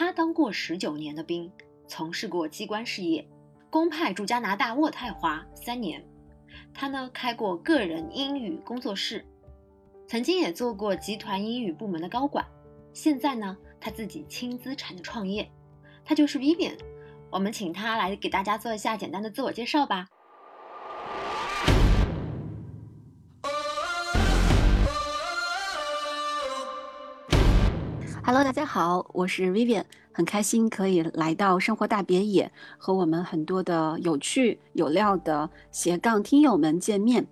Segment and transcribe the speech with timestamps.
[0.00, 1.52] 他当过十九年的兵，
[1.86, 3.28] 从事过机关事业，
[3.68, 6.02] 公派驻加拿大渥太华三年。
[6.72, 9.22] 他呢开过个人英语工作室，
[10.08, 12.42] 曾经也做过集团英语部门的高管。
[12.94, 15.46] 现在呢，他自己轻资产的创业。
[16.02, 16.78] 他就是 Vivian，
[17.30, 20.06] 我们请他来给大家做一下简单的自我介绍吧。
[28.32, 29.82] Hello，大家好，我是 Vivian，
[30.12, 37.26] 很开心可以来到生活大别野，和我们很多的有趣有料的斜杠听友们见面。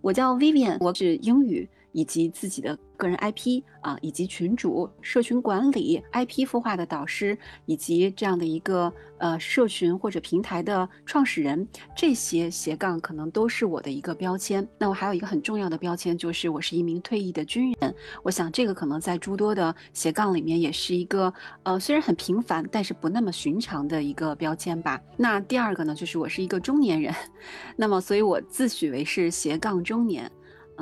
[0.00, 1.68] 我叫 Vivian，我是英语。
[1.92, 11.66] 以及自己的个人 IP 啊，以及群主、社群管理、IP 孵化的导师，以及这样的一个呃社群或者平台的创始人，
[11.96, 14.66] 这些斜杠可能都是我的一个标签。
[14.78, 17.94] 那我还有一个很重要的标签，就是我是一名退役的军人。
[18.22, 21.32] 我想这个可能在诸多的斜杠里面也是一个
[21.62, 25.00] 呃虽然很平凡，但是不那么寻常的一个标签吧。
[25.16, 27.14] 那第二个呢，就是我是一个中年人，
[27.76, 30.30] 那么所以我自诩为是斜杠中年。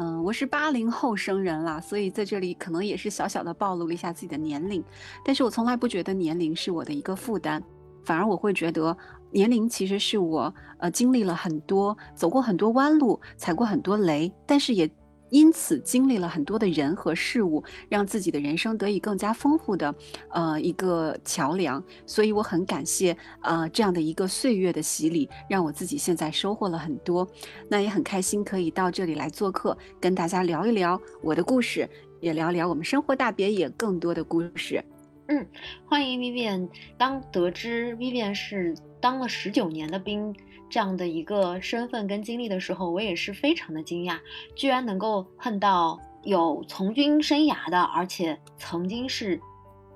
[0.00, 4.80] 嗯，我是八零后生人啦，所以在这里可能也是小小的暴露了一下自己的年龄，
[5.24, 7.60] 但是我从来不觉得年龄是我的一个负担，
[8.04, 8.96] 反而我会觉得
[9.32, 14.88] 年龄其实是我呃经历了很多，走过很多弯路，踩过很多雷，但是也。
[15.30, 19.94] 因此，经历了很多的人和事物，让自己的人生得以更加丰富的，
[20.30, 21.82] 呃，一个桥梁。
[22.06, 27.28] 所以我很感谢，呃，这样的一个岁月的洗礼，让我自己现在收获了很多。
[27.68, 31.88] 那也很开心可以到这里来做客，跟大家聊一聊我的故事，
[32.20, 34.82] 也聊聊我们生活大别野更多的故事。
[35.26, 35.46] 嗯，
[35.84, 36.68] 欢迎 Vivian。
[36.96, 40.34] 当得知 Vivian 是当了十九年的兵。
[40.70, 44.18] 这样的一个身份跟经历的时候，我也是非常的惊讶，
[44.54, 49.40] 居然能够碰到有从军生涯的，而且曾经是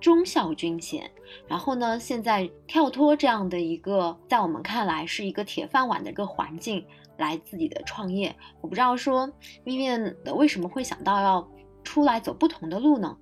[0.01, 1.11] 中校军衔，
[1.47, 6.85] 然后呢，现在跳脱这样的一个在我们看来是一个铁饭碗的一个环境
[7.19, 8.35] 来自己的创业。
[8.61, 9.31] 我不知道说
[9.65, 11.49] Vivian 为什么会想到要
[11.85, 13.17] 出来走不同的路呢？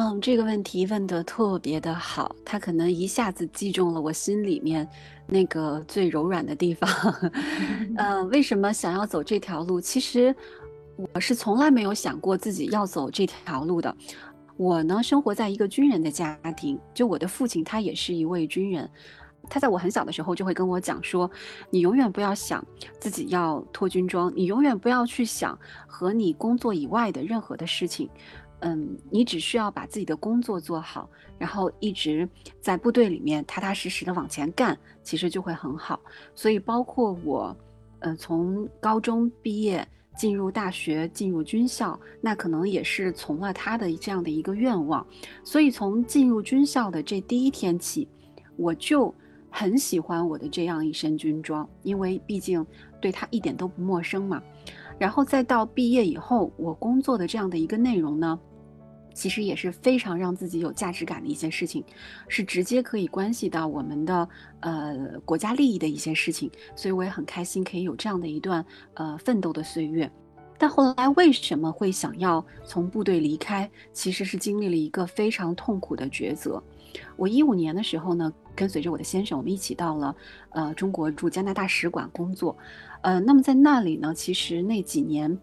[0.00, 4.88] 嗯，这个问题问得特别的好，他可能一下子击中了我心里面
[5.26, 6.88] 那个最柔软的地方。
[7.98, 9.78] 嗯，为什么想要走这条路？
[9.78, 10.34] 其实
[10.96, 13.94] 我是从来没有想过自己要走这条路的。
[14.56, 18.88] 我呢，生活在一个军人的家庭，就我的父亲他也是一位军人，
[19.50, 21.30] 他在我很小的时候就会跟我讲说，
[21.68, 22.64] 你永远不要想
[22.98, 28.08] 自己要脱军装，你永远不要去想和你工作以外的任何的事情。
[28.60, 32.28] 嗯，你只需要把自己的工作做好，然后一直
[32.60, 35.98] 在部队里面踏踏实实的往前干，其实就会很好。
[36.34, 37.56] 所以，包括我，
[38.00, 45.06] 呃，从高中毕业进入大学，进入军校，那可能也是从了他的这样的一个愿望。
[45.42, 48.06] 所以，从进入军校的这第一天起，
[48.56, 49.14] 我就
[49.48, 52.64] 很喜欢我的这样一身军装，因为毕竟
[53.00, 54.42] 对他一点都不陌生嘛。
[54.98, 58.38] 然后再到毕业以后，我工作的这样的一个内容呢？
[59.20, 61.84] 其实也是非常让自己有价值感的一件事情，
[62.26, 64.26] 是直接可以关系到我们的
[64.60, 68.64] 呃国家利益的一些事情，所以我也很开心可以有这样的一段
[68.94, 70.10] 呃奋斗的岁月。
[70.56, 73.70] 但后来为什么会想要从部队离开？
[73.92, 76.62] 其实是经历了一个非常痛苦的抉择。
[77.16, 80.16] 我一五年的时候呢，跟随着我的先生，我们一起到了
[80.48, 82.56] 呃中国驻加拿大使馆工作，
[83.02, 85.38] 呃，那么在那里呢，其实那几年。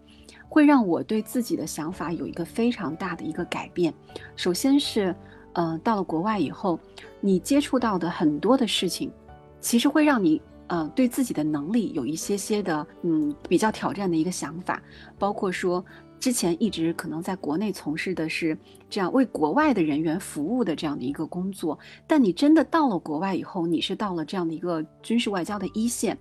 [0.50, 3.94] 会让我对自己的想法有一个非常大的一个改变。
[4.35, 5.16] 首先是，
[5.53, 6.80] 呃，到了国外以后，
[7.19, 9.12] 你接触到的很多的事情，
[9.59, 14.81] 其实会让你，呃，对自己的能力有一些些的，嗯，比较挑战的一个想法。
[15.19, 15.84] 包括说，
[16.19, 18.57] 之前一直可能在国内从事的是
[18.90, 26.18] 这样为国外的人员服务的这样的一个工作，但你真的到了国外以后，你是到了这样的一个军事外交的一线，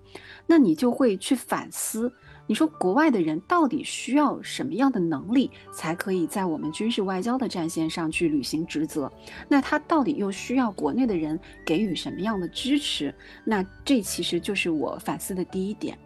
[0.47, 2.13] 那你就会去反思。
[2.49, 9.11] 你说国外的人到底需要什么样的能力，才可以在我们军事外交的战线上去履行职责？
[9.49, 13.13] 那他到底又需要国内的人给予什么样的支持？
[13.45, 15.99] 那这其实就是我反思的第一点。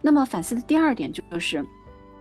[0.00, 1.62] 那么反思的第二点就是，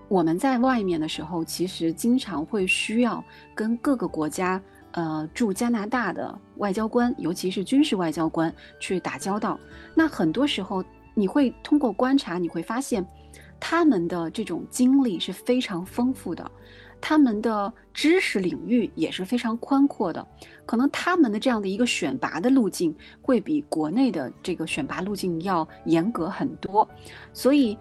[0.10, 3.24] 我们在外面的时候，其实经常会需要
[3.56, 4.62] 跟各个国家，
[4.92, 9.58] 呃，驻加拿大的外交官，尤其是军事外交官去打交道。
[9.96, 10.84] 那很多时候，
[11.14, 13.06] 你会通过观察，你会发现。
[13.66, 16.52] 他们的这种经历是非常丰富的，
[17.00, 20.28] 他们的知识领域也是非常宽阔的，
[20.66, 26.86] 可能他们的这样的一个选拔的路径会比国内的这个选拔路径要严格很多，
[27.32, 27.78] 所以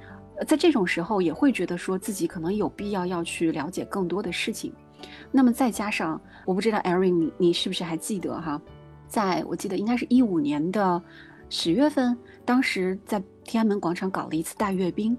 [0.46, 4.72] 在这种时候也会觉得说自己可能有必要要去了解更多的事情。
[5.32, 8.62] 那么再加上，我不知道 Erin 你你是不是还记得哈，
[9.08, 11.02] 在我记得应该是一五年的
[11.48, 15.18] 十月份，当时在天安门广场搞了一次大阅兵。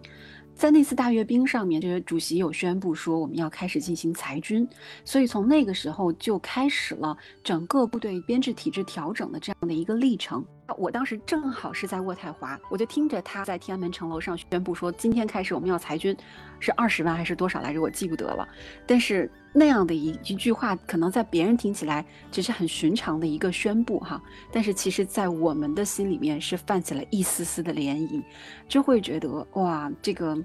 [0.55, 4.67] 在那次大阅兵上面，这个主席有宣布说我们要开始进行裁军，
[5.03, 10.45] 所以从那个时候就开始了整个部队编制体制调整的这样的一个历程。
[10.77, 16.15] 我当时正好是在渥太华，我就听着他在天安门城楼上宣布说，今天开始我们要裁军，
[16.59, 17.81] 是二十万还是多少来着？
[17.81, 18.47] 我记不得了。
[18.87, 24.21] 但是那样的一一句话，可能在别人听起来只是很寻常的一个宣布哈，
[24.51, 28.23] 但是其实在我们的心里面是泛起了一丝丝的涟漪，
[28.67, 30.37] 就会觉得哇，这个。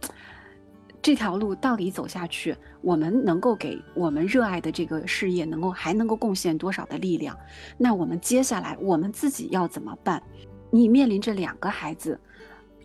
[1.01, 7.37] 这条路到底走下去，我们能够给我们热爱的这个事业能够还能够贡献多少的力量？
[7.79, 10.23] 那我们接下来我们自己要怎么办？
[10.71, 12.19] 你面临着两个孩子，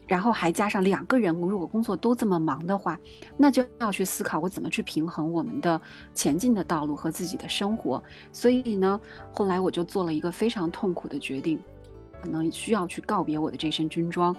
[0.07, 2.97] 然后还加上两个人，如果工作都这么忙的话，
[3.35, 5.81] 那就要去思考我怎么去平衡我们的
[6.13, 8.01] 前进的道路和自己的生活。
[8.31, 9.01] 所以呢，
[9.33, 11.59] 后来我就做了一个非常痛苦的决定，
[12.21, 14.33] 可能需要去告别我的这身军装。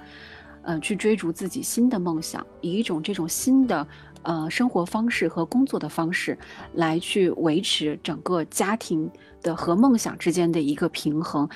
[0.66, 3.86] 嗯，去追逐自己新的梦想，以一种这种新的
[4.22, 6.38] 呃生活方式和工作的方式，
[6.72, 9.10] 来去维持整个家庭
[9.42, 11.46] 的和梦想之间的一个平衡。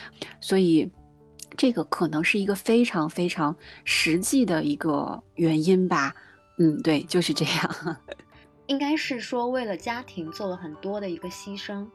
[0.40, 0.90] 所以，
[1.56, 6.14] 这个可能是一个非常非常实际的一个原因吧。
[6.58, 7.96] 嗯，对，就是这样。
[8.68, 11.86] 应该是说为了家庭做了很多的一个牺牲。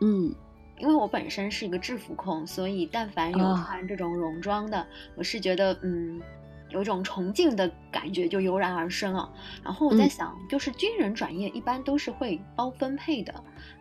[0.00, 0.32] 嗯，
[0.78, 4.86] 因为我本身是一个制服控，所以但凡有穿这种戎装的，
[5.16, 6.22] 我是觉得嗯。
[6.72, 9.30] 有一种崇敬的感觉就油然而生啊。
[9.62, 13.32] 然后我在想，就是军人转业一般都是会包分配的。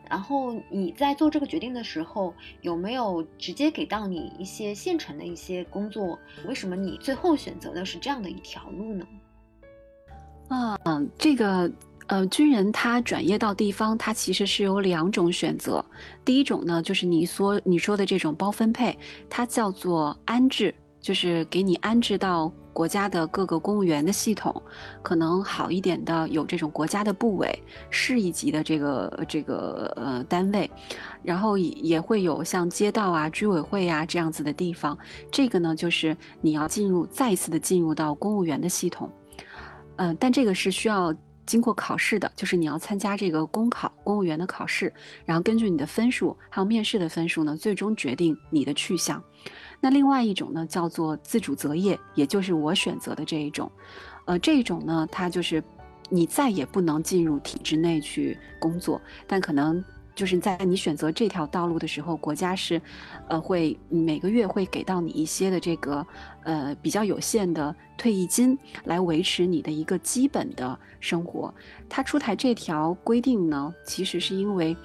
[0.10, 6.20] 然后你在做这个决定的时候，有没有直接给到你一些现成的一些工作？
[6.46, 9.08] 为什么你最后选择的是这样的一条路呢？
[10.50, 10.78] 啊，
[11.18, 11.72] 这个
[12.08, 15.86] 呃，军人他转业到地方，他其实是有两种选择。
[16.26, 18.98] 第一种呢，就是你说你说的这种包分配，
[19.30, 22.52] 它叫做安置，就是给你安置到。
[22.74, 24.62] 国家的各个公务员的系统，
[25.02, 27.48] 可能好一点的有这种国家的部委、
[27.90, 30.70] 市一级的这个这个呃单位，
[31.24, 34.98] 然后也也会有像街道啊、居委会啊这样子的地方。
[35.32, 39.10] 这个呢，就是你要进入再一次的进入到公务员的系统，
[39.98, 41.14] 嗯，但这个是需要
[41.46, 44.94] 经过考试的，就是你要参加这个公考，公务员的考试，
[45.26, 49.22] 然后根据你的分数还有面试的分数呢，最终决定你的去向。
[49.82, 53.70] 那另外一种呢，叫做自主择业，也就是我选择的这一种，
[54.26, 55.62] 呃，这一种呢，它就是
[56.10, 59.84] 你再也不能进入体制内去工作，但可能
[60.14, 62.80] 就是在你选择这条道路的时候，国家是，
[63.28, 66.06] 呃，会每个月会给到你一些的这个
[66.44, 71.52] 呃比较有限的退役金，来维持你的一个基本的生活。
[71.90, 74.76] 它出台这条规定呢，其实是因为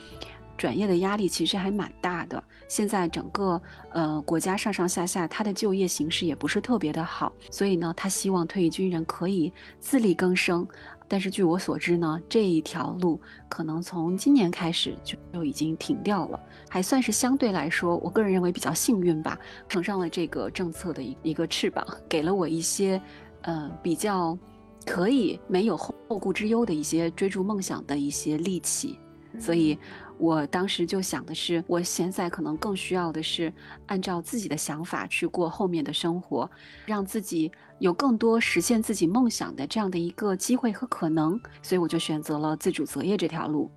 [0.56, 2.42] 转业的压力其实还蛮大的。
[2.68, 3.60] 现在整个
[3.92, 10.66] 呃国家上上下下，他的就业形势也不是特别的好，所以呢，他希望退役军人可以自力更生。
[11.08, 19.38] 但是据我所知呢，这一条路可能从今年开始就就已经停掉了，还算是相对来说，我个人认为比较幸运吧，
[19.68, 23.00] 乘上了这个政策的一一个翅膀，给了我一些
[23.42, 24.36] 呃比较
[24.84, 28.98] 可以没有后顾之忧的一些追逐梦想的一些力气，
[29.38, 29.78] 所以。
[30.18, 33.52] 我当时就想的是，我现在可能更需要的是
[33.86, 36.50] 按照自己的想法去过后面的生活，
[36.86, 43.70] 让自己有更多实现自己梦想的这样的一个机会和可能，所以我就选择了自主择业这条路。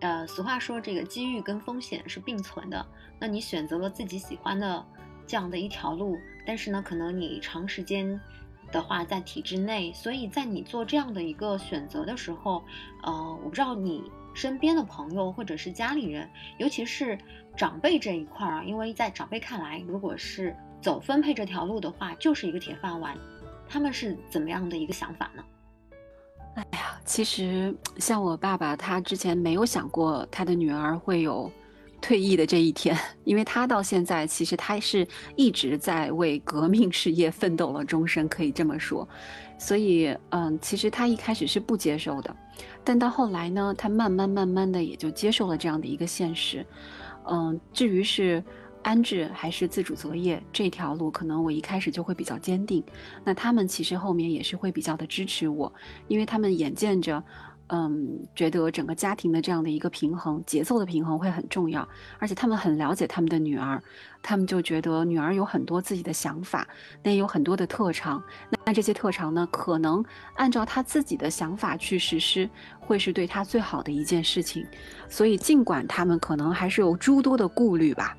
[0.00, 2.84] 呃，俗话说这个机遇跟风险是并存的，
[3.20, 4.84] 那你选择了自己喜欢的
[5.26, 8.20] 这样的一条路，但是呢，可能你长时间
[8.72, 12.64] 的话在体制内，所以在你做这样的一个选择的时候，
[13.04, 14.10] 呃，我不知道你。
[14.34, 17.18] 身边的朋友或者是家里人，尤其是
[17.56, 23.16] 长辈这一块儿啊，因为在长辈看来，如果是走分配这条路的话，就是一个铁饭碗。
[23.68, 25.42] 他们是怎么样的一个想法呢？
[26.54, 31.50] 哎呀，其实像我爸爸，他之前没有想过他的女儿会有
[32.00, 39.08] 退役的这一天，因为他到现在其实他是一直在为革命事业奋斗了终身，可以这么说。
[39.62, 42.34] 所以，嗯，其实他一开始是不接受的。
[42.82, 46.66] 但到后来呢，他慢慢慢慢的也就接受了这样的一个现实，
[47.30, 48.42] 嗯，至于是
[48.82, 52.82] 安置还是自主择业这条路，可能我一开始就会比较坚定。
[53.22, 55.72] 那他们其实后面也是会比较的支持我，
[56.08, 57.22] 因为他们眼见着，
[57.74, 61.88] 嗯，觉得整个家庭的这样的一个平衡、节奏的平衡会很重要，
[62.18, 63.82] 而且他们很了解他们的女儿，
[64.22, 66.68] 他们就觉得女儿有很多自己的想法，
[67.02, 68.22] 那也有很多的特长，
[68.66, 72.46] 那这些特长呢，可能按照他自己的想法去实施，
[72.78, 74.66] 会是对他最好的一件事情。
[75.08, 78.14] 所以，尽管他们可能还是有诸多的顾虑吧，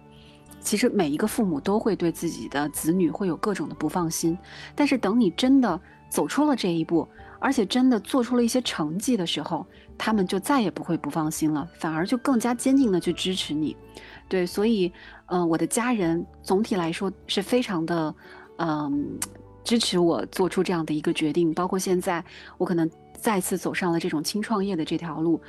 [0.62, 4.36] 其实每一个父母都会对自己的子女会有各种的不放心，
[4.74, 5.80] 但是等你真的
[6.10, 7.08] 走出了这一步。
[7.44, 13.76] 而且真的做出了一些成绩的时候，他们就再也不会不放心了，反而就更加坚定的去支持你。
[14.30, 14.90] 对，所以，
[15.26, 18.16] 嗯，我的家人总体来说是非常的，
[18.60, 19.20] 嗯，
[19.62, 21.54] 支持我做出这样的一个决定。
[21.54, 22.24] 包括现在，
[22.58, 25.42] 我可能再次走上了这种轻创业的这条路，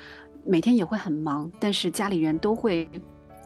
[0.44, 2.90] 每天也会很忙，但是家里人都会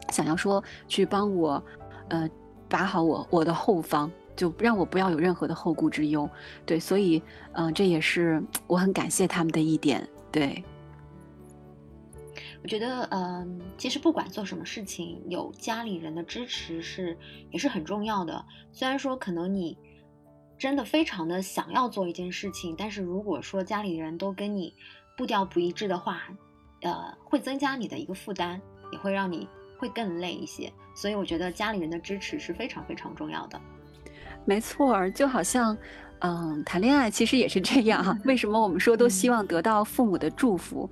[0.09, 1.63] 想要说去帮我，
[2.07, 2.27] 呃，
[2.67, 4.11] 把好我我的后方。
[4.39, 6.29] 就让我不要有任何的后顾之忧，
[6.65, 10.07] 对，所以，嗯，这也是我很感谢他们的一点。
[10.31, 10.63] 对，
[12.63, 17.17] 我觉得，嗯，其实不管做什么事情，有家里人的支持是
[17.51, 18.45] 也是很重要的。
[18.71, 19.77] 虽然说可能你
[20.57, 24.73] 真的非常的想要做一件事情，但是如果说家里人都跟你
[25.17, 26.21] 步调不一致的话，
[26.83, 28.61] 呃，会增加你的一个负担，
[28.93, 29.45] 也会让你
[29.77, 30.71] 会更累一些。
[30.95, 33.59] 所以我觉得家里人的支持是非常非常重要的。
[34.45, 35.77] 没错，就好像，
[36.19, 38.17] 嗯，谈恋爱其实也是这样哈。
[38.25, 40.89] 为什么我们说都希望得到父母的祝福？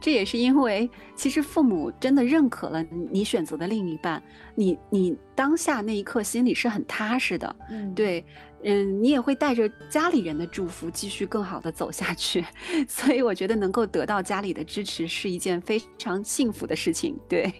[0.00, 4.22] 这也是因为，其实父母真的认可了你选择的另一半，
[4.54, 7.56] 你你当下那一刻心里是很踏实的。
[7.68, 8.24] 嗯，对，
[8.62, 12.44] 嗯，你也会带着家里人的祝福继续更好的走下去。
[12.86, 17.18] 所以我觉得能够得到家里的支持是一件非常幸福的事情。
[17.28, 17.52] 对，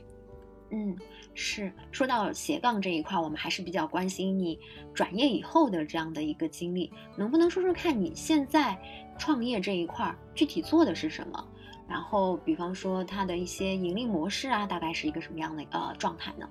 [0.70, 0.96] 嗯。
[1.40, 4.58] 是说到斜杠这一块，我们还是比较关心你
[4.92, 8.76] 转业以后的这样的一个经历，能不能说说看你现在
[9.16, 11.46] 创业这一块具体做的是什么？
[11.88, 16.48] 然后，比方说它的一些盈利模式啊，大概是一个什么样的呃状态呢？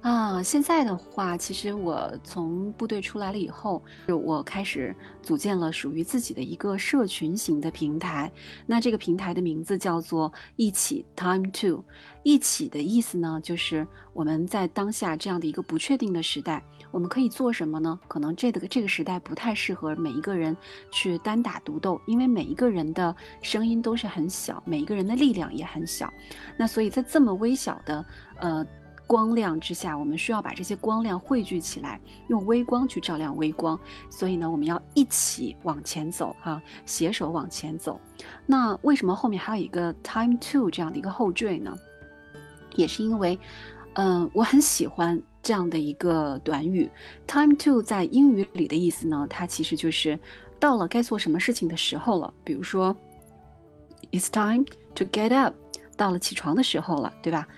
[0.00, 8.30] 啊，现在的话，其实我从部队出来了以后，就我开始组建了属于自己的一个社群型的平台。
[8.64, 11.84] 那这个平台的名字叫做“一起 Time Two”。
[12.22, 17.98] 一起的意思呢，就是我们在当下这样的一个不确定的时代，我们可以做什么呢？
[18.06, 20.56] 可能这个这个时代不太适合每一个人
[20.92, 26.12] 去单打独斗，因为每一个人的声音都是很小，每一个人的力量也很小。
[26.56, 28.06] 那所以在这么微小的
[28.40, 28.64] 呃。
[29.08, 31.98] 光亮之下，我们需要把这些光亮汇聚起来，
[32.28, 33.76] 用微光去照亮微光。
[34.10, 37.98] 所以呢，我们要一起往前走，哈，携手往前走。
[38.44, 41.74] 那为什么后面还有一个 time to 这样的一个后缀呢？
[42.76, 43.36] 也是因为，
[43.94, 46.88] 嗯，我很喜欢这样的一个短语。
[47.26, 50.20] time to 在英语里的意思呢，它其实就是
[50.60, 52.32] 到了该做什么事情的时候了。
[52.44, 52.94] 比如说
[54.12, 55.54] ，it's time to get up，
[55.96, 57.48] 到了起床的时候了，对吧？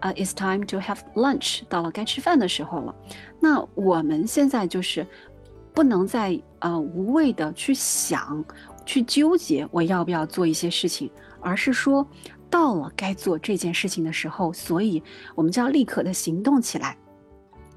[0.00, 1.62] 啊，It's time to have lunch。
[1.68, 2.94] 到了该吃饭的时候了。
[3.40, 5.06] 那我们现在就是
[5.72, 8.44] 不能再啊无谓的去想、
[8.84, 12.06] 去纠结我要不要做一些事情，而是说
[12.48, 15.02] 到了该做这件事情的时候，所以
[15.34, 16.96] 我们就要立刻的行动起来。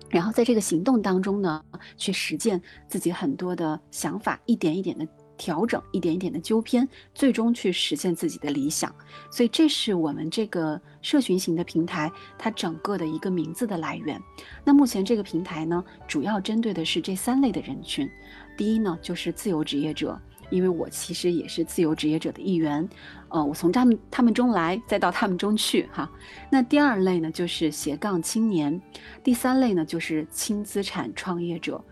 [0.09, 1.63] 然后在这个行动当中呢，
[1.97, 5.07] 去实践自己很多的想法，一点一点的。
[5.37, 8.93] 调整一点一点的纠偏，最终去实现自己的理想。
[9.31, 14.21] 所以，这是我们这个社群型的平台它整个的一个名字的来源。
[14.63, 18.09] 那目前这个平台呢，主要针对的是这三类的人群。
[18.55, 20.19] 第一呢，就是自由职业者，
[20.51, 22.87] 因为我其实也是自由职业者的一员。
[23.29, 26.07] 呃，我从他们他们中来，再到他们中去，哈。
[26.51, 28.79] 那第二类呢，就是斜杠青年。
[29.23, 31.83] 第三类呢，就是轻资产创业者。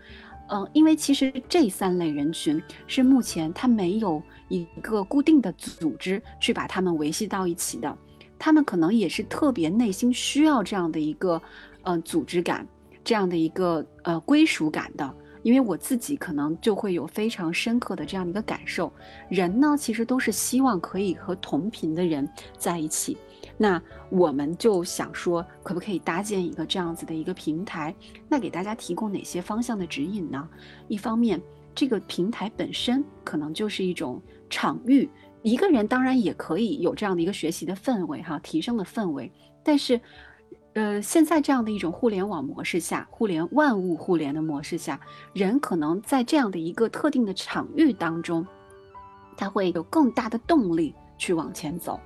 [0.54, 7.96] 嗯，因为其实这三类人群是目前他没有一个固定的组织去把他们维系到一起的，
[8.38, 11.40] 他们可能也是特别内心需要这样的一个，
[11.84, 12.66] 呃，组织感，
[13.02, 15.14] 这样的一个呃归属感的。
[15.42, 18.92] 因为我自己可能就会有非常深刻的这样的一个感受，
[19.30, 22.28] 人呢其实都是希望可以和同频的人
[22.58, 23.16] 在一起。
[23.56, 23.80] 那
[24.10, 27.94] 我们就想说，可不可以搭建一个这样子的一个平台？
[28.28, 30.48] 那给大家提供哪些方向的指引呢？
[30.88, 31.40] 一方面，
[31.74, 35.08] 这个平台本身可能就是一种场域，
[35.42, 39.30] 一个人当然也可以有这样的一个学习的氛围，哈，提升的氛围。
[39.62, 40.00] 但是，
[40.72, 44.98] 呃，现在这样的一种互联网模式下，互联万物互联的模式下，
[45.32, 48.44] 人可能在这样的一个特定的场域当中，
[49.36, 52.00] 他会有更大的动力去往前走。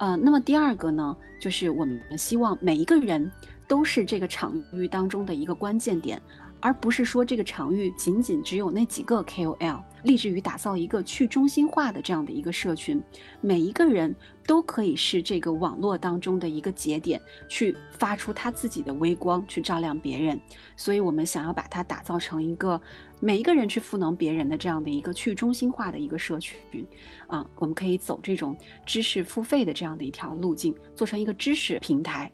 [0.00, 3.30] 呃，那么第二个呢，就是我们希望每一个人
[3.68, 6.18] 都是这个场域当中的一个关键点，
[6.58, 12.98] 而不是说这个场域仅仅只有那几个 KOL，立志于打造一个去中心化的这样的一个社群，
[13.42, 14.16] 每一个人
[14.46, 20.40] 都可以是这个网络当中的一个节点，去发出他自己的微光，去照亮别人。
[20.76, 22.80] 所以，我们想要把它打造成一个
[23.20, 26.58] 每一个人去赋能别人的这样的一个去中心化的一个社群。
[27.26, 32.32] 啊，我们可以走这种知识付费的这样的一条路径，做成一个知识平台。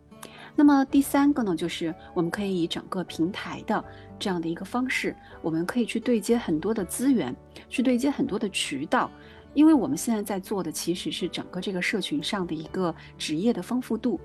[0.55, 3.85] 那么第三个呢，就是我们可以以整个平台的
[4.19, 7.37] 这样的一个方式，我们可以去对接很多的资源，
[7.69, 9.11] 去对接很多的渠道，
[9.52, 14.19] 因为我们现在在做的其实是整个这个社群上的一个职业的丰富度。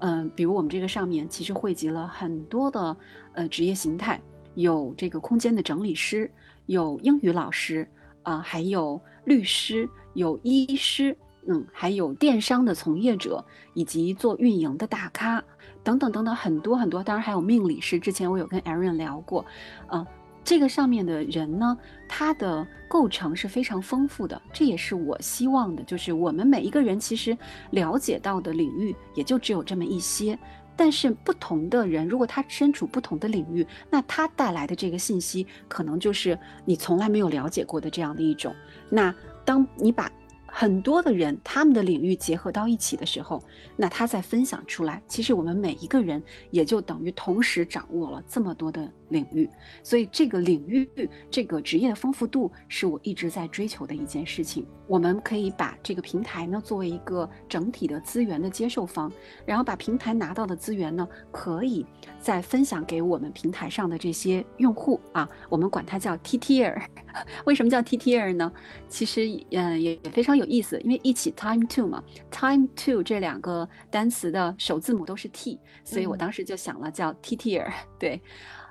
[0.00, 2.96] 嗯，比如我们这个上面其实汇集了很多的
[3.32, 4.20] 呃职业形态，
[4.54, 6.30] 有这个空间的整理师，
[6.66, 7.88] 有英语老师
[8.22, 11.16] 啊，还有律师，有医师，
[11.46, 15.42] 嗯，还有电商的从业者，以及做运营的大咖。
[15.82, 17.98] 等等等等，很多很多，当然还有命理师。
[17.98, 19.46] 之前我有跟 Aaron 聊过，
[19.90, 20.06] 嗯，
[20.44, 21.74] 这个上面的人呢，
[22.06, 24.40] 他的构成是非常丰富的。
[24.52, 27.36] 这也是我希望的，就是我们每一个人其实
[27.70, 30.38] 了解到的领域也就只有这么一些。
[30.80, 38.56] 但是不同的人，如果他身处不同的领域，那他带来的这个信息，可能就是你从来没有了解过的这样的一种。
[38.88, 40.10] 那当你把
[40.46, 43.44] 很多的人，他们的领域结合到一起的时候，
[43.76, 49.48] 那他再分享出来，其实我们每一个人也就等于同时掌握了这么多的领域，
[49.82, 50.88] 所以这个领域
[51.30, 54.66] 这个职业的丰富度是我一直在追求的一件事情。
[54.86, 59.12] 我们可以把这个平台呢作为一个整体的资源的接受方，
[59.46, 61.86] 然后把平台拿到的资源呢，可以
[62.18, 66.82] 再分享给我们平台上的这些用户啊，我们管它叫 T Tier。
[67.46, 68.52] 为什么叫 T Tier 呢？
[68.88, 77.70] 其实嗯也也非常有意思，因为一起 Time Two 嘛，Time Two 这两个单词的首字母都是 T，所以我当时就想了叫 T Tier。
[77.96, 78.20] 对，嗯，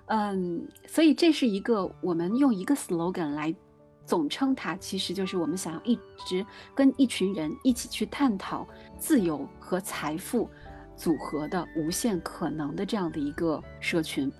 [0.09, 3.55] 嗯所以这是一个我们用一个 slogan 来。
[4.05, 10.49] 总称它其实就是我们想要一直跟一群人一起去探讨自由和财富
[10.95, 14.31] 组合的无限可能的这样的一个社群，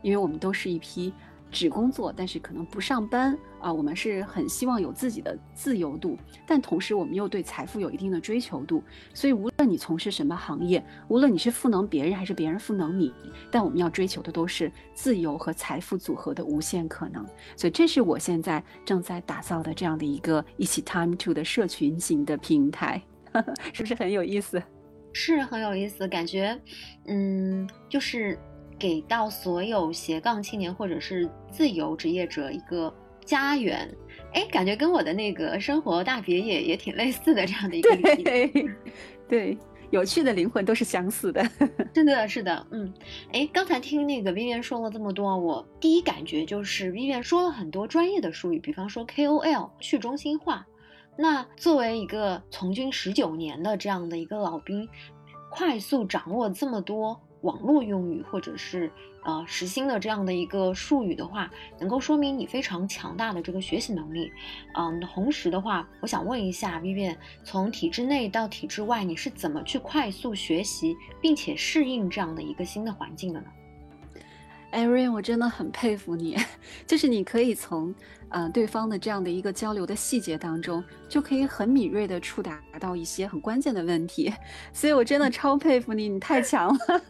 [0.00, 1.12] 因为我们都是一批。
[1.50, 3.72] 只工作，但是可能不上班啊。
[3.72, 8.82] 我们是很希望有自己的自由度，但同时我们又对财富有一定的追求度。
[9.14, 13.12] 所以无论你从事什么行业，无论你是赋能别人还是别人赋能你，
[13.50, 17.24] 但我们要追求的都是自由和财富组合的无限可能。
[17.56, 23.02] 所以这是我现在正在打造的这样的一个一起 Time to 的社群型的平台，
[23.72, 24.62] 是不是很有意思？
[25.14, 26.60] 是很有意思，感觉，
[27.06, 28.38] 嗯，就是。
[28.78, 33.94] 给到所有斜杠青年或者是自由职业者一个家园，
[34.32, 38.52] 哎，感觉跟我的那个生活大别野也挺类似的，这样的一个对，
[39.28, 39.58] 对，
[39.90, 41.44] 有趣的灵魂都是相似的，
[41.94, 42.92] 是的，是的，嗯，
[43.32, 50.66] 哎，刚才听那个 Vivian 说了这么多，我第一感觉就是 Vivian 说了很多专业的术语，比方说 KOL 去中心化。
[51.20, 54.88] 那作为一个从军十九年的这样的一个老兵，
[55.50, 57.20] 快速掌握这么多。
[57.42, 58.90] 网络用语或者是
[59.24, 64.32] 呃实心的这样的一个术语的话，能够说明你非常强大的这个学习能力。
[64.74, 73.46] 嗯，同时的话，我想问一下 Vivian，从体制内到体制外，你是怎么去快速学习并且适应这样的一个新的环境的呢？
[74.70, 76.36] 艾瑞，我真的很佩服你，
[76.86, 77.94] 就是你可以从，
[78.30, 84.32] 呃，对方的这样的一个交流的细节当中，就可以很敏锐的触达到一些很关键的问题，
[84.72, 87.02] 所以我真的超佩服你，你太强了，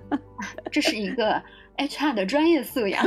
[0.70, 1.42] 这是一个
[1.76, 3.04] HR 的专业素养，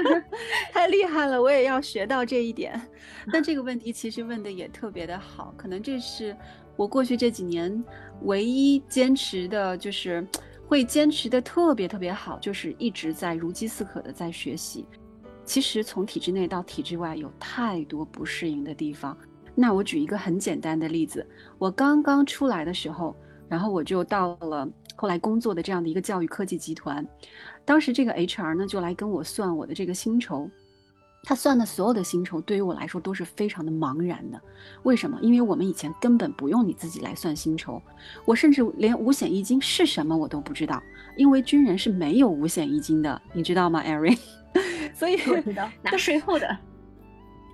[0.72, 2.80] 太厉害了，我也要学到这一点。
[3.26, 6.36] 那这个问题其实问的也特别的好，可能这是
[6.76, 7.84] 我过去这几年
[8.22, 10.26] 唯一坚持的，就是。
[10.68, 14.84] 会坚持的特别特别好，就是一直在如饥似渴的在学习。
[15.48, 19.16] 其实从体制内到体制外有太多不适应的地方。
[19.54, 23.16] 那我举一个很简单的例子，我刚刚出来的时候，
[23.48, 27.04] 然后我就到了后来工作的这样的一个教育科技集团，
[27.64, 30.50] 当时这个 HR 呢就来跟我算我的这个薪酬。
[31.24, 34.38] 他算的所有的薪酬对于我来说都是非常的茫然的，
[34.82, 35.18] 为什么？
[35.22, 37.82] 因为我们以前根本不用你自己来算薪酬，
[38.26, 40.80] 我甚至连五险一金是什么我都不知道，
[41.16, 44.18] 因为军人是没有五险一金的，你知道吗，Erin？
[44.94, 45.18] 所以
[45.82, 46.48] 拿税后的。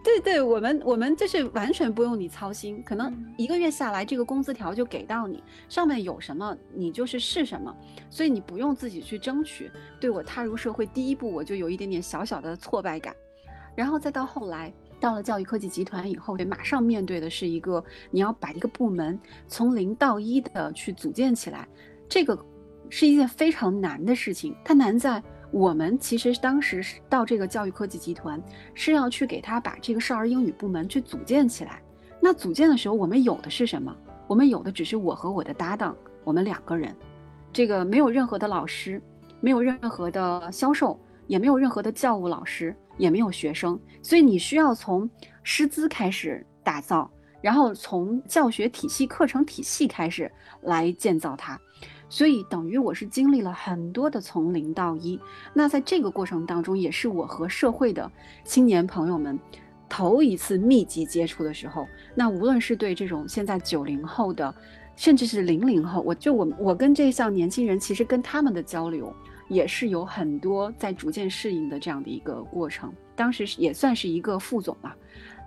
[0.04, 7.74] 对对，我们我们就是完全不用你操心，可能一个月下来这个工资条就给到你，上面有什么你就是是什么，
[8.10, 9.70] 所以你不用自己去争取。
[9.98, 13.16] 对我踏入社会第一步，我就有一点点小小的挫败感。
[13.74, 21.66] 然后再到后来，到了教育科技集团以后，对，马上面对的是一个你要把一个部门从零到一的去组建起来，
[22.10, 22.38] 这个
[22.90, 24.54] 是一件非常难的事情。
[24.62, 25.22] 它难在
[25.54, 28.42] 我们其实当时是到这个教育科技集团，
[28.74, 31.80] 是要去给他把这个少儿英语部门去组建起来。
[32.20, 33.96] 那组建的时候，我们有的是什么？
[34.26, 36.92] 我们有的只是我和我的搭档，我们两个人，
[37.52, 39.00] 这个没有任何的老师，
[39.40, 43.78] 没有任何的销售，也没有任何的教务老师，也没有学生。
[44.02, 45.08] 所以你需要从
[45.44, 47.08] 师资开始打造，
[47.40, 50.28] 然后从教学体系、课程体系开始
[50.62, 51.56] 来建造它。
[52.14, 55.18] 所以等于我是经历了很多的从零到一，
[55.52, 58.08] 那在这个过程当中，也是我和社会的
[58.44, 59.36] 青年朋友们
[59.88, 61.88] 头一次密集接触的时候。
[62.14, 64.54] 那无论是对这种现在九零后的，
[64.94, 69.12] 甚至是零零后，我就我我跟这一项年轻人，其实跟他们的交流
[69.48, 72.94] 也是有很多在逐渐适应的这样的一个过程。
[73.16, 74.94] 当时也算是一个副总嘛，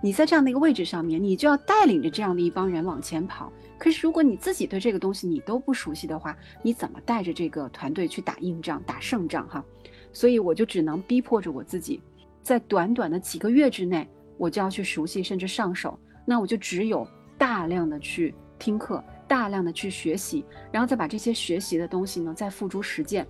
[0.00, 3.52] 你在这样的一个位置上面，你就要带领着这样的一帮人往前跑。
[3.76, 9.46] 可是，如果你自己对这个东西你都不熟悉的话，你怎么带着这个团队去打硬仗、打胜仗？
[9.48, 9.64] 哈，
[10.12, 12.00] 所以我就只能逼迫着我自己，
[12.42, 15.98] 在短短的几个月之内，我就要去熟悉甚至上手。
[16.24, 17.06] 那我就只有
[17.36, 23.26] 大量的去听课，大量的去学习，然后再把这些学习的东西呢，再付诸实践，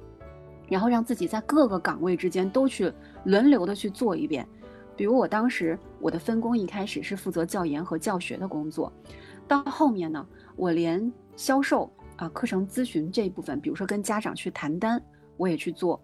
[0.69, 2.93] 然后让自己在各个岗位之间都去
[3.25, 4.47] 轮流的去做一遍。
[4.99, 8.93] 比如我当时我的分工一开始是负责教研和教学的工作，
[9.47, 10.27] 到后面呢。
[10.57, 15.01] 我连销售啊、课程咨询这一部分，比如说跟家长去谈单，
[15.37, 15.97] 我也去做；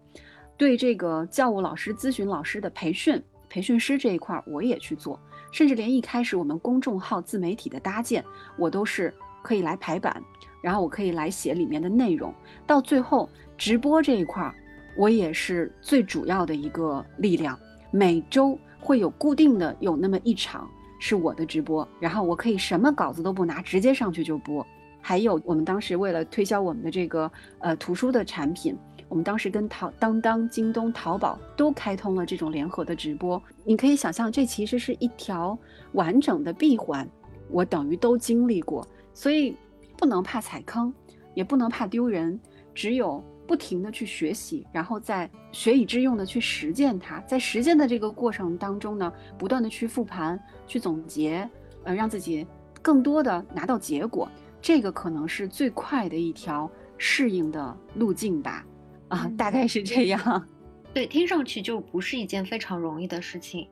[0.56, 5.18] 对这个教务老师、咨询老师的培训、培训师这一块儿，我也去做。
[5.50, 8.24] 甚至连一开始我们公众号自媒体的搭建，
[8.56, 10.22] 我都是可以来排版，
[10.62, 12.32] 然后我可以来写里面的内容。
[12.64, 13.28] 到最后
[13.58, 14.54] 直播这一块儿，
[14.96, 17.58] 我也是最主要的一个力量。
[17.90, 20.70] 每周会有固定的有那么一场。
[21.00, 24.66] 是我的直播，然后我可以什么稿子都不拿，直接上去就播。
[25.02, 28.74] 还有我们当时为了推销我们的这个呃图书的产品，
[29.08, 33.42] 我们当时跟淘当当、京东、淘宝都开通了这种联合的直播。
[33.64, 35.58] 你可以想象，这其实是一条
[35.92, 37.06] 完整的闭环，
[37.50, 39.54] 我等于都经历过，所以
[39.98, 40.94] 不能怕踩坑，
[41.34, 42.40] 也不能怕丢人，
[42.72, 43.22] 只有。
[43.46, 51.48] 不停的去学习，然后在学以致用的去实践它，在实践的这个过程当中呢，不断的去复盘、去总结，
[51.84, 52.46] 呃，让自己
[52.80, 54.28] 更多的拿到结果，
[54.60, 58.64] 这个可能是最快的一条适应的路径吧，
[59.08, 60.48] 啊，大概是这样。
[60.92, 63.68] 对，听上去就不是一件非常容易的事情，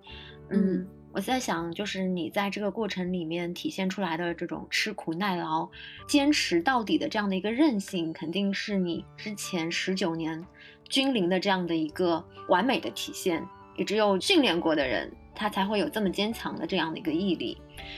[0.50, 0.86] 嗯。
[1.14, 5.68] 我在想，就是你在这个过程里面体现出来的这种吃苦耐劳、
[6.06, 10.44] 坚持到底的这样的一个韧性，肯定是你之前十九年
[10.88, 13.46] 军龄的这样的一个完美的体现。
[13.74, 17.56] 也只有训练过的人，他才会有这么坚强的这样的一个毅力。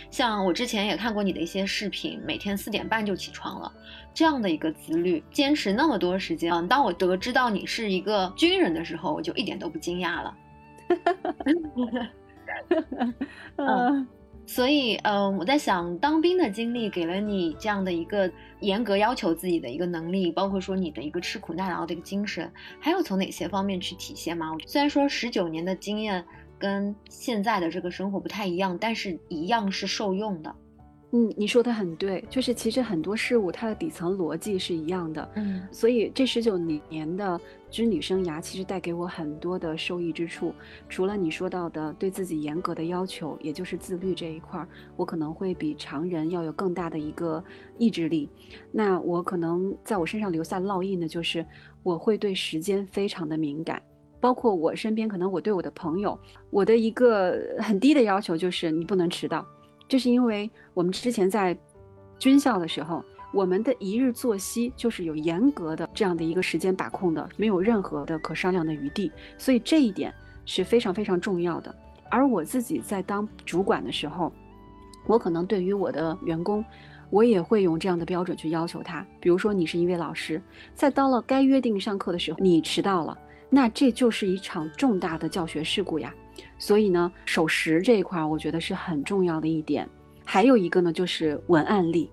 [0.08, 3.72] 像我之前也看过你的一些视频，每天四点半就起床了，
[4.14, 6.52] 这样的一个自律，坚持那么多时间。
[6.52, 10.36] 嗯，当我得知到你是一个军人的时候，我就一点都不惊讶了。
[13.56, 14.06] 嗯，
[14.46, 24.56] 所以，嗯，我在想，当兵的经历给了你这样的一个严格要求自己的一个能力，包括说你的一个吃苦耐劳的一个精神，还有从哪些方面去体现吗？
[24.66, 26.24] 虽然说十九年的经验
[26.58, 30.54] 跟现在的这个生活不太一样，但是一样是受用的。
[31.12, 35.30] 嗯，你说的很对，就是其实很多事物它的底层逻辑是一样的。
[35.36, 37.40] 嗯，所以这十九年的
[37.74, 40.54] 军旅生涯其实带给我很多的受益之处。
[40.88, 47.42] 除了你说到的对自己严格的要求，也就是自律这一块儿，我可能会比常人要有更大的一个
[47.76, 48.30] 意志力。
[48.70, 51.44] 那我可能在我身上留下烙印的就是
[51.82, 53.82] 我会对时间非常的敏感，
[54.20, 56.16] 包括我身边可能我对我的朋友，
[56.50, 59.44] 我的一个很低的要求就是你不能迟到。
[59.88, 61.58] 这是因为我们之前在
[62.20, 63.04] 军校的时候，
[63.34, 70.14] 我们的一日作息就是有严格的这样的一个时间把控的，没有任何的可商量的余地，所以这一点
[70.46, 71.74] 是非常非常重要的。
[72.08, 74.32] 而我自己在当主管的时候，
[75.08, 76.64] 我可能对于我的员工，
[77.10, 79.04] 我也会用这样的标准去要求他。
[79.18, 80.40] 比如说，你是一位老师，
[80.72, 83.18] 在到了该约定上课的时候，你迟到了，
[83.50, 86.14] 那这就是一场重大的教学事故呀。
[86.56, 89.88] 所以呢，守时这一块儿，我觉得是很重要的一点。
[90.24, 92.08] 还有一个呢，就是文案力。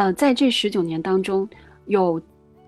[0.00, 1.46] 呃，在这十九年当中，
[1.84, 2.18] 有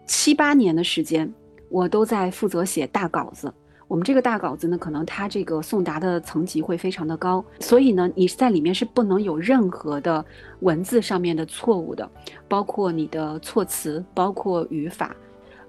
[0.07, 1.33] 七八年的时间，
[1.71, 3.51] 我都在负责写大稿子。
[3.89, 10.23] 我们这个大稿子呢，可能它这个送达的层级会非常的高，所以呢，你在里面是不能有任何的
[10.61, 12.07] 文字上面的错误的，
[12.49, 15.17] 包括你的措辞，包括语法。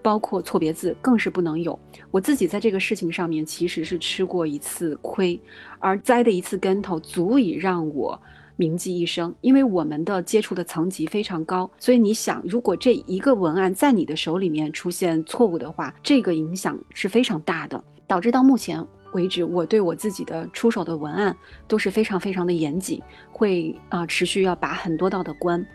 [0.01, 1.79] 包括错别字更是不能有。
[2.11, 5.39] 我自己在这个事情上面其实是吃过一次亏，
[5.79, 8.21] 而栽的一次跟头足以让我
[8.55, 21.35] 铭记一生，因为我们的接触的层级非常高，所以你想，如果这一个文案在你的手里面出现错误的话，这个影响是非常大的，导致到目前为止，我对我自己的出手的文案
[21.67, 25.65] 都是非常非常的严谨，会啊持续要把很多道的关，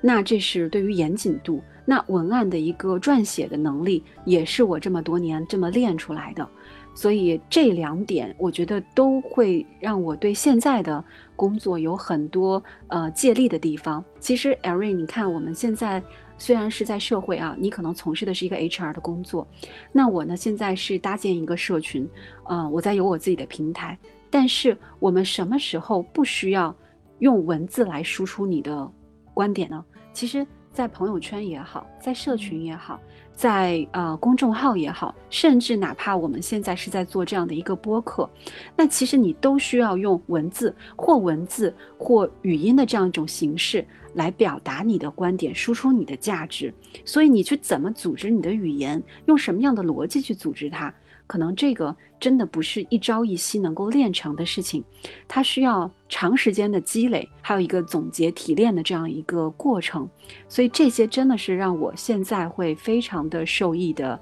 [0.00, 6.48] 那这是对于严谨度，那文案的一个撰写的能力，也是我这么多年这么练出来的。
[6.94, 11.04] 所以这两点，我觉得都会让我对现在的
[11.34, 14.02] 工作有很多呃借力的地方。
[14.20, 16.02] 其实艾瑞你看我们现在
[16.38, 19.46] 虽然是在社会啊，你可能从事的是一个 HR 的工作，
[19.92, 22.08] 那我呢现在是搭建一个社群，
[22.44, 23.98] 呃，我在有我自己的平台。
[24.30, 26.74] 但是我们什么时候不需要
[27.20, 28.90] 用文字来输出你的
[29.32, 29.84] 观点呢？
[30.12, 33.00] 其实，在朋友圈也好，在社群也好。
[33.34, 38.28] 在呃公众号也好，甚至哪怕我们现在是在做这样的一个播客，
[38.76, 46.72] 那其实你都需要用文字或文字或语音的这样一种形式来表达你的观点，输出你的价值。
[47.04, 50.94] 所以你去怎么组织你的语言，用什么样的逻辑去组织它？
[51.26, 54.84] 可能这个真的不是一朝一夕能够练成的事情，
[55.26, 60.08] 它需要长时间的积累，还有一个总结提炼的这样一个过程。
[60.48, 64.18] 所以这些真的是让我现在会非常的受益的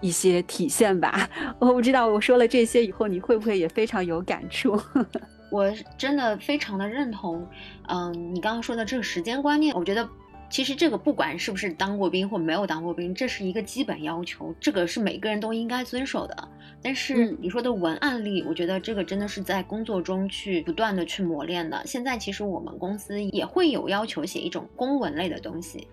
[0.00, 1.28] 一些体现吧。
[1.58, 4.80] 我不知道我说了这些以后，你会不会也非常有感触？
[5.50, 7.46] 我真的非常的认同。
[7.88, 10.08] 嗯，你刚刚说的这个时间观念，我觉得。
[10.48, 16.48] 其实这个不管是不是当过兵或没有当过兵，这是一个基本要求，这个是每个人都应该遵守的。
[16.80, 21.82] 但是你说的文案力，我觉得这个真的是在工作中去不断的去磨练的。
[21.84, 25.88] 现在其实我们公司也会有要求写一种公文类的东西。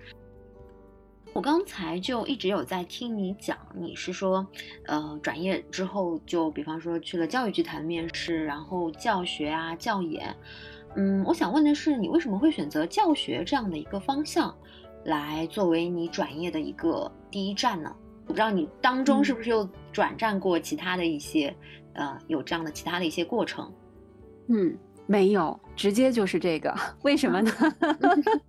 [1.33, 4.45] 我刚才就一直有在听你讲，你是说，
[4.85, 10.35] 呃，转业之后就比方说去了教育集团面试，然后教学啊、教研。
[10.95, 14.55] 嗯，我想问的是，你为什么会选择教学这样的一个方向，
[15.05, 17.93] 来作为你转业的一个第一站呢？
[18.25, 21.53] 我不知道你当中是不是又转战过其他的一些，
[21.93, 23.69] 呃，有这样的其他的一些过程？
[24.47, 26.73] 嗯，没有，直接就是这个。
[27.03, 27.51] 为什么呢？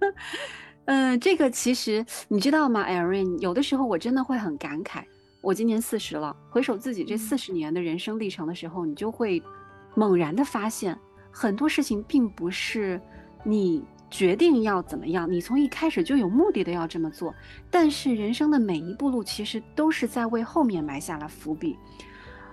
[0.87, 5.03] 嗯，这个其实你知道吗 i n 有的时候我真的会很感慨，
[5.41, 9.43] 我今年四十了，回首自己这四十年的人生历程的时候，你就会
[9.95, 10.97] 猛然的发现。
[11.37, 13.01] 很多事情并不是
[13.43, 17.35] 你决定要怎么样，你从一开始就有目的的要这么做。
[17.69, 21.77] 但是人生的每一步路其实都是在为后面埋下了伏笔。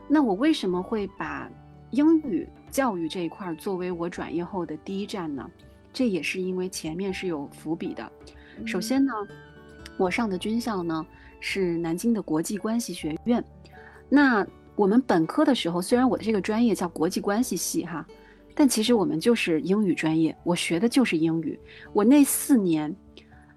[0.07, 1.47] 那我为什么会把
[1.91, 5.47] 英语教育这一块作为我转业后的第一站呢？
[5.93, 8.11] 这也是因为前面是有伏笔的。
[8.65, 9.13] 首先呢，
[9.95, 11.05] 我上的军校呢
[11.39, 13.43] 是南京的国际关系学院。
[14.09, 18.03] 那我们本科的时候，虽然我的这个专业叫国际关系系，哈。
[18.55, 21.59] 但其实我们就是英语专业，我学的就是英语。
[21.93, 22.95] 我那四年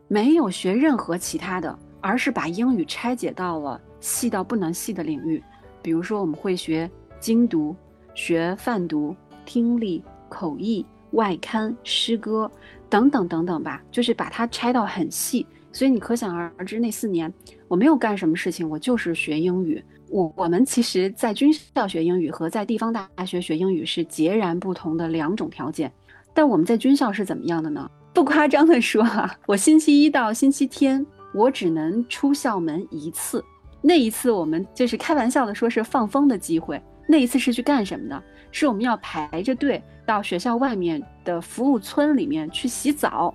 [0.09, 5.43] 没有学任何其他的，而是把英语拆解到了细到不能细的领域。
[5.83, 7.75] 比如说，我们会学精读、
[8.15, 12.51] 学泛读、听力、口译、外刊、诗歌
[12.89, 15.47] 等等等等吧，就是把它拆到很细。
[15.73, 17.33] 所以你可想而知，那四年
[17.67, 19.83] 我没有干什么事情，我就是学英语。
[20.15, 25.93] 我我们其实，在军校学英语和在地方大学学英语是截然不同的两种条件。
[26.33, 27.91] 但我们在军校是怎么样的呢？
[28.13, 33.45] 不夸张的说哈，我星期一到星期天，我只能出校门一次。
[33.83, 36.81] 那一次我们就是开玩笑的说是放风的机会。
[37.09, 38.23] 那一次是去干什么的？
[38.53, 43.35] 是我们要排着队到学校外面的服务村里面去洗澡，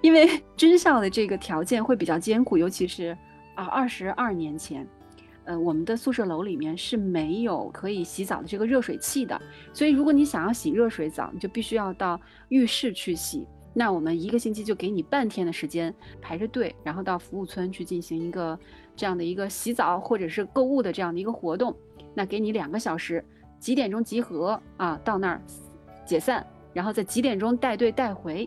[0.00, 3.18] 因为军校的这个条件会比较艰苦，尤其是
[3.56, 4.86] 啊二十二年前。
[5.48, 9.40] 呃，我们的宿舍楼里面是没有可以洗澡的这个热水器的，
[9.72, 13.46] 所以如果你想要洗热水澡，你就必须要到浴室去洗。
[13.72, 18.58] 那我们一个星期就给你半天的时间排着队，然后到服务村去进行一个
[18.94, 21.74] 这样的一个洗澡或者是购物的这样的一个活动。
[22.12, 23.24] 那给你两个小时，
[23.58, 25.00] 几点钟集合啊？
[25.02, 25.40] 到那儿
[26.04, 28.46] 解散，然后在几点钟带队带回。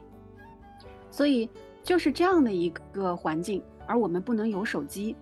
[1.09, 1.49] 所以
[1.81, 5.15] 就是这样的一个环境，而我们不能有手机。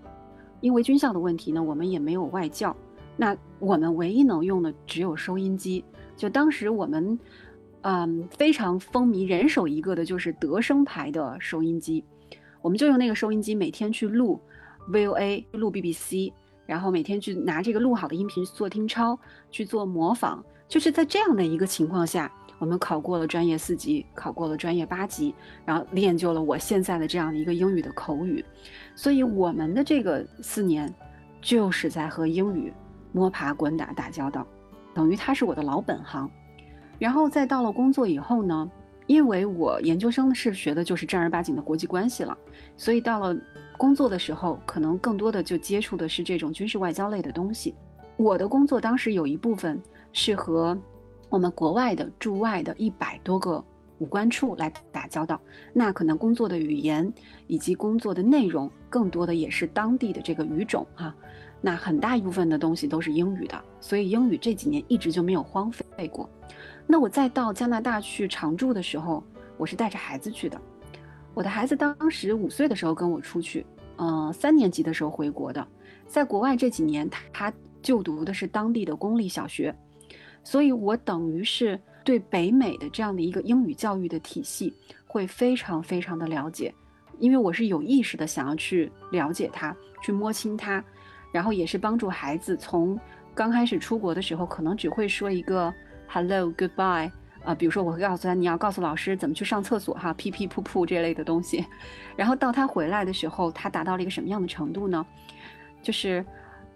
[0.62, 2.76] 因为军校的问题呢，我们也没有外教，
[3.18, 5.84] 那我们唯一能用的只有收音机。
[6.16, 7.18] 就当时我们，
[7.82, 12.04] 嗯，非常风靡，人手一个的就是德声牌的收音机，
[12.62, 14.40] 我们就用那个收音机每天去录
[14.92, 16.34] VOA，录 BBC，
[16.66, 19.18] 然后每天去拿这个录好的音频做听抄，
[19.50, 20.44] 去做模仿。
[20.68, 25.34] 就是在这样的一个情况下，我们考过了专业四级，考过了专业八级，
[25.66, 28.46] 然后练就了我现在的这样的一个英语的口语。
[28.96, 30.94] 所以我们的这个四年，
[31.42, 32.72] 就是在和英语
[33.12, 34.46] 摸爬滚打打交道，
[34.94, 36.30] 等于它是我的老本行。
[37.00, 38.70] 然后再到了工作以后呢，
[39.08, 42.38] 因为我研究生是学的就是正儿八经的国际关系了，
[42.76, 43.36] 所以到了
[43.78, 47.74] 工作的时候，可能更多的就接触的是这种军事外交类的东西。
[48.18, 50.78] 我的工作当时有一部分是和
[51.30, 53.64] 我们国外的驻外的一百多个
[54.00, 55.40] 武官处来打交道，
[55.74, 57.12] 那可能工作的语言
[57.48, 61.14] 以及工作的内容，更多的也是当地的这个语种哈。
[61.62, 66.30] 那很大一部分的东西都是英语的，所以英语这几年一直就没有荒废过。
[66.88, 69.24] 那我再到加拿大去常住的时候，
[69.58, 70.60] 我是带着孩子去的。
[71.34, 73.66] 我的孩子当时五岁的时候跟我出去，
[73.98, 75.68] 嗯，三年级的时候回国的。
[76.08, 79.76] 在国外这几年，他他就读的是当地的公立小学，
[80.44, 84.74] 所以我等于是对北美的这样的一个英语教育的体系
[85.06, 86.74] 会非常非常的了解，
[87.20, 90.84] 因为我是有意识的想要去了解它，去摸清它。
[91.32, 93.00] 然后也是帮助孩子从
[93.36, 95.72] 刚开始出国的时候，可能只会说一个
[96.08, 97.12] hello goodbye
[97.44, 101.64] 啊，比如说我会告诉他你要告诉老师怎么去上厕所哈，屁屁噗噗这类的东西。
[102.18, 105.06] 然后到他回来的时候，他达到了一个什么样的程度呢？
[105.84, 106.26] 就是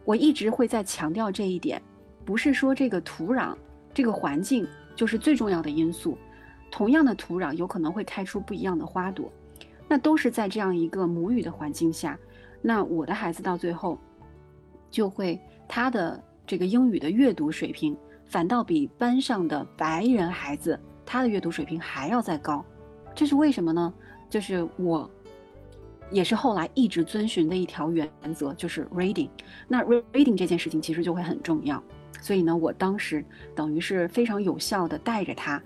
[0.06, 1.82] 我一直会在强调这一点，
[2.26, 3.56] 不是说这个土壤、
[3.94, 6.18] 这个环境就是最重要的因素，
[6.72, 9.32] 同样的土壤有可能会开出不一样的花朵，
[9.88, 12.18] 那都是在这样一个母语的环境下，
[12.62, 13.98] 那我的孩子到最后。
[14.92, 22.64] 就会他的这个英语的阅读水平，反倒比班上的白人孩子他的阅读水平还要再高，
[23.16, 23.92] 这是为什么呢？
[24.30, 25.10] 就是我，
[26.12, 29.30] 也是后来一直遵循的一条原则，就是 reading。
[29.68, 31.84] 那 reading 这件事情其实就会很重要，
[32.24, 35.62] 所以呢，我当时等于是非常有效的带着他，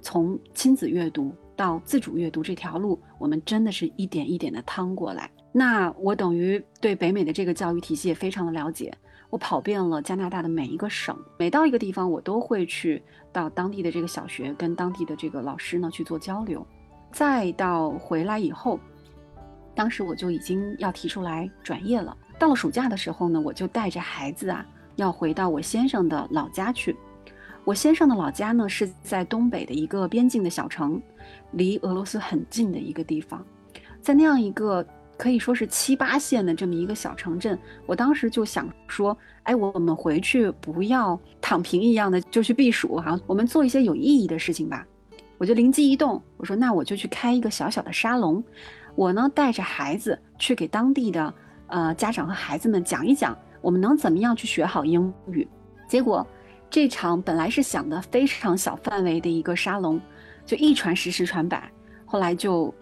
[0.00, 5.30] 从亲子阅读到自主阅读这条路，我们真的是一点一点的趟过来。
[5.52, 8.90] 那我等于对北美的这个教育体系也非常的了解，
[9.28, 16.66] 我跑遍了加拿大的每一个省，每到一个地方，我都会去到当地的这个小学，跟当地的这个老师呢去做交流。
[17.12, 18.80] 再到回来以后，
[19.74, 22.16] 当时我就已经要提出来转业了。
[22.38, 24.64] 到了暑假的时候呢，我就带着孩子啊，
[24.98, 26.94] 要回到我先生的老家去。
[27.64, 31.00] 我先生的老家呢是在东北的一个边境的小城，
[31.52, 33.44] 离俄罗斯很近的一个地方，
[34.02, 34.84] 在那样一个。
[35.18, 44.86] 可以说是七八线的这么一个小城镇，我当时就想说，哎，我们回去不要躺平一样的就去避暑哈，我们做一些有意义的事情吧。
[45.36, 48.40] 我就灵机一动，我说那我就去开一个小小的沙龙，
[48.94, 51.34] 我呢带着孩子去给当地的
[51.66, 55.46] 呃家长和孩子们讲一讲，我们能怎么样去学好英语。
[55.88, 56.26] 结果
[56.70, 60.00] 这场本来是想的非常小范围的一个沙龙，
[60.44, 61.70] 就一传十十传百，
[62.04, 62.74] 后来就。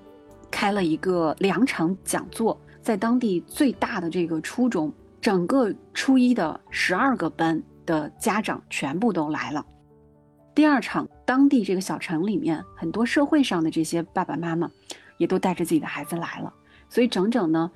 [0.48, 9.66] 开了一个两场讲座，在当地最大的这个初中，整个初一的十二个班的家长全部都来了。
[10.54, 14.70] 第二场，当地这个小城里面很多社会上的这些爸爸妈妈，
[15.18, 16.50] 也都带着自己的孩子来了。
[16.88, 17.70] 所以整整呢，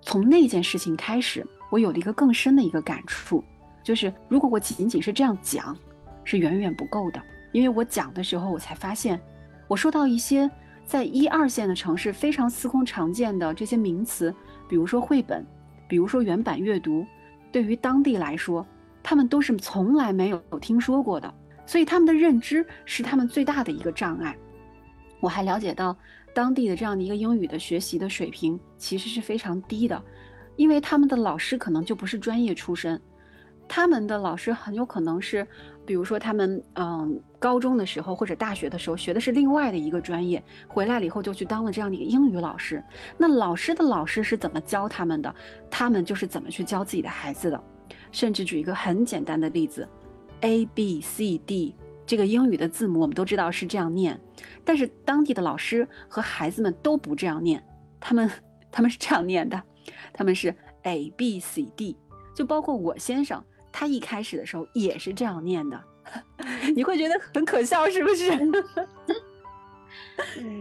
[0.00, 1.44] 从那件事情开始，
[1.74, 3.42] 我有了一个更深的一个感触，
[3.82, 5.76] 就是如果我仅仅是这样讲，
[6.22, 7.20] 是远远不够的。
[7.50, 9.20] 因为我讲的时候，我才发现，
[9.66, 10.48] 我说到一些。
[10.86, 14.32] 在一二线的城市，非常司空常见的这些名词，
[14.68, 15.44] 比如说绘本，
[15.88, 17.04] 比如说原版阅读，
[17.50, 18.64] 对于当地来说，
[19.02, 21.34] 他们都是从来没有听说过的，
[21.66, 24.36] 所以他们的认知是他们最大的一个障碍。
[25.20, 25.96] 我还了解到，
[26.34, 30.00] 当地的这样的一个英语的学习的水平其实是非常低的，
[30.56, 33.00] 因为他们的老师可能就不是专业出身，
[33.68, 35.46] 他们的老师很有可能是。
[35.86, 42.82] 比如说，他们嗯，高中的时候或者大学的时候学的是另外的一个专业，回来了以后就去当了这样的一个英语老师。
[43.18, 45.34] 那老师的老师是怎么教他们的？
[45.70, 47.62] 他们就是怎么去教自己的孩子的。
[48.12, 49.86] 甚至举一个很简单的例子
[50.40, 54.18] ，A B C D 这个英语的字母我们都知道是这样念，
[54.64, 57.62] 但是当地的老师和孩子们都不这样念，
[58.00, 58.30] 他们
[58.72, 59.62] 他们是这样念的，
[60.12, 61.96] 他们是 A B C D，
[62.34, 63.42] 就包括我先生。
[63.76, 65.84] 他一开始的时候也是这样念的，
[66.76, 68.30] 你会觉得很可笑，是不是？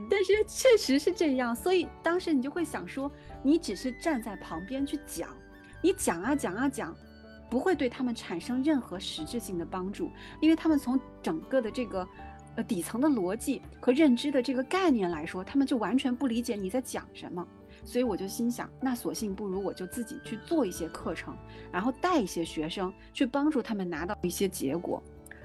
[0.10, 3.12] 但是确实是这样，所以当时你就会想说，
[3.44, 5.30] 你只是站在旁边去讲，
[5.80, 6.92] 你讲啊讲啊讲，
[7.52, 10.10] 不会对他们产生任何实质性的帮助，
[10.42, 12.08] 因为他们从整个的这个
[12.56, 17.48] 呃底层的逻辑和认知的这个概念来说，他们就完全不理解你在讲什么。
[17.84, 21.36] 所以我就心想，那索性不如我就自己去做一些课程，
[21.72, 25.02] 然后带一些学生去帮助他们拿到一些结果。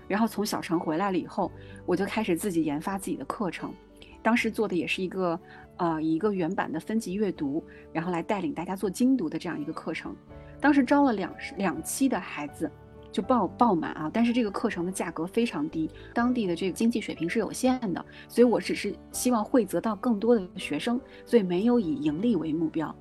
[0.06, 1.50] 然后从小城回来了以后，
[1.84, 3.74] 我就开始自己研发自己的课程。
[4.22, 5.38] 当时做的也是一个，
[5.76, 7.62] 呃，一个原版的分级阅读，
[7.92, 10.14] 然后来带领大家做精读的这样一个课程。
[10.60, 12.70] 当时招了两两期的孩子，
[13.10, 14.10] 就爆爆满啊！
[14.12, 22.94] 但是这个课程的价格非常低，当地的这个经济水平是有限的，所以我只是希望惠泽到更多的学生，所以没有以盈利为目标。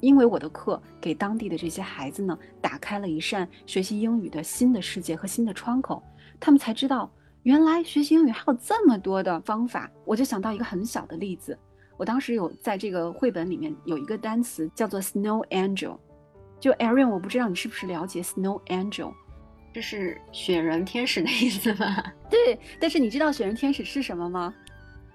[0.00, 6.02] 因为我的课给当地的这些孩子呢，打开了一扇学习英语的新的世界和新的窗口，
[6.38, 7.10] 他们才知道
[7.44, 9.90] 原来学习英语还有这么多的方法。
[10.04, 11.58] 我就想到一个很小的例子，
[11.96, 15.96] 我当时有在这个绘本里面有一个单词叫做 Snow Angel，
[16.60, 19.10] 就 Arian，我不知道你是不是了解 Snow Angel，
[19.74, 22.00] 这是雪人天使的意思吗？
[22.30, 24.54] 对，但是你知道雪人天使是什么吗？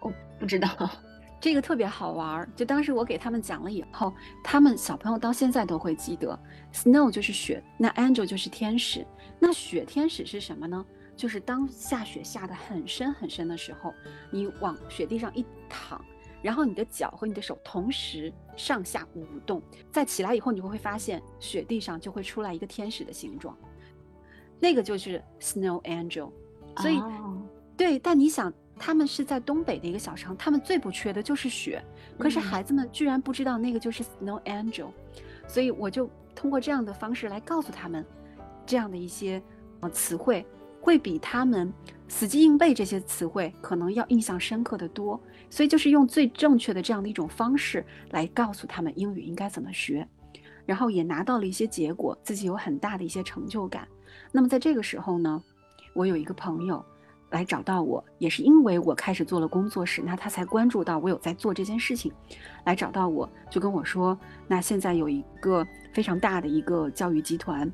[0.01, 0.67] 我不知道。
[1.39, 6.37] 这个特别好玩儿，就当时我给他们讲了以后，他们小朋友到现在都会记得
[6.73, 9.07] ，snow 就是雪，那 angel 就是天使，
[9.39, 10.85] 那雪天使是什么呢？
[11.15, 13.93] 就是当下雪下的很深很深的时候，
[14.29, 16.03] 你往雪地上一躺，
[16.41, 23.57] 然后你的脚和你的手同时上下舞动，再起来以后，你会会发现雪地上就会出来一个天使的形状，
[24.59, 26.31] 那个就是 snow angel。
[26.77, 27.01] 所以，
[27.77, 28.53] 对，但你想。
[28.81, 31.83] 他们是在东北的一个小城，他们最不缺的就是雪，
[32.17, 34.87] 可是孩子们居然不知道那个就是 Snow Angel，
[35.49, 38.05] 所以我就通过这样的方式来告诉他们，
[38.65, 39.43] 这样的一些
[39.81, 40.45] 呃词汇
[40.79, 41.73] 会比他们
[42.07, 50.07] 死记硬背这些词汇可能要印象深刻的多，所以就是用最正确的这样的一种方式来告诉他们英语应该怎么学，
[50.65, 53.85] 然后也拿到了一些结果，自己有很大的一些成就感。
[54.31, 55.41] 那么在这个时候呢，
[55.93, 56.83] 我有一个朋友。
[57.31, 62.11] 来找到我，也是因为我开始做了工作室，那他才关注到我有在做这件事情，
[62.65, 67.71] 来找到我就跟我说，那现在有一个非常大的一个教育集团，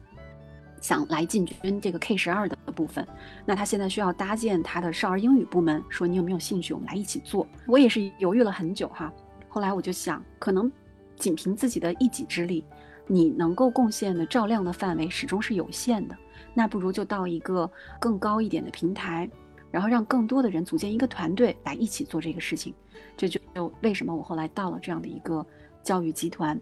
[0.81, 3.07] 想来进军这个 K 十二的部分，
[3.45, 7.47] 那他现在需要搭建他的少儿英语部门，说你有没有兴趣，我们来一起做。
[7.65, 9.09] 我也是犹豫了很久哈，
[9.47, 10.69] 后来我就想，可能
[11.15, 12.65] 仅凭自己的一己之力，
[13.07, 16.17] 你能够贡献的照亮的范围始终是有限的，
[16.55, 19.29] 那不如就到一个更高一点的平台。
[19.71, 22.73] 然后让更多的人组建一个团队来一起做这个事情，
[23.17, 23.41] 这就
[23.81, 25.45] 为什么我后来到了这样的一个
[25.83, 26.57] 教育集团，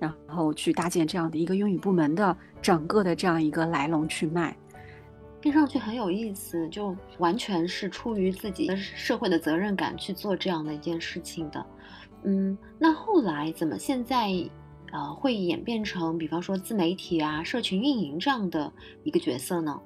[0.00, 4.56] 然后去搭建这样的一个英语部门的整个的这样一个来龙去脉，
[5.40, 11.64] 听上去很有意思，就完全是出于自己的社会的责任感去做这样的一件事情的。
[12.24, 14.28] 嗯，那后来怎么现在
[14.96, 18.72] 呃会演变成比方说自媒体啊、社群运营这样的
[19.04, 19.78] 一个角色呢？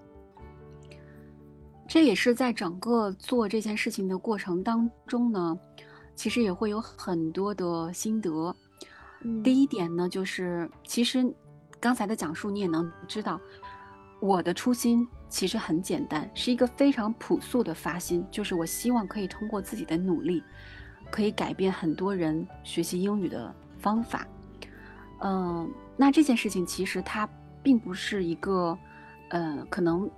[1.89, 5.59] 这也是在整个做这件事情的过程当中呢，
[6.15, 8.55] 其实也会有很多的心得。
[9.43, 11.35] 第一点呢，就是其实
[11.81, 13.41] 刚才的讲述你也能知道，
[14.21, 20.41] 我的初心其实很简单，是一个非常朴素的发心，就是我希望可以通过自己的努力，
[21.11, 24.25] 可以改变很多人学习英语的方法。
[25.21, 27.29] 嗯，那这件事情其实它
[27.63, 28.79] 并不是一个，
[29.31, 30.11] 呃，可能。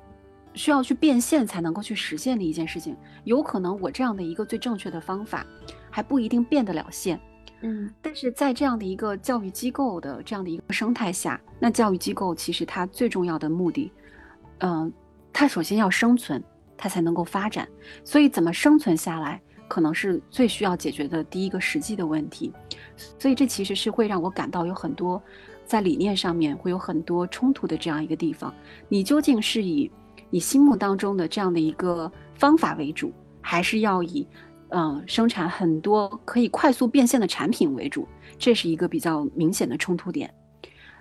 [0.55, 2.95] 需要去变现才能够去实现的一件事情，
[3.25, 5.47] 有可能我这样的一个最正确的方法，
[5.89, 7.19] 还不一定变得了现。
[7.63, 13.91] 嗯，但是在这样的一个教育机构的这样的一个生态下，那教育机构其实它最重要的目的，
[14.59, 14.93] 嗯，
[15.33, 16.45] 它首先要生存，
[16.77, 17.67] 它才能够发展。
[18.05, 19.41] 所以怎么生存下来，
[19.73, 22.53] 可能是最需要解决的第一个实际的问题。
[23.19, 25.23] 所以这其实是会让我感到有很多
[25.65, 28.55] 在理念上面会有很多冲突的这样一个地方。
[28.91, 29.91] 你究竟是以
[30.29, 33.11] 你心目当中的这样的一个方法为主，
[33.41, 34.29] 还是要以，
[34.69, 38.07] 嗯，生产很多可以快速变现的产品为主，
[38.37, 40.31] 这是一个比较明显的冲突点。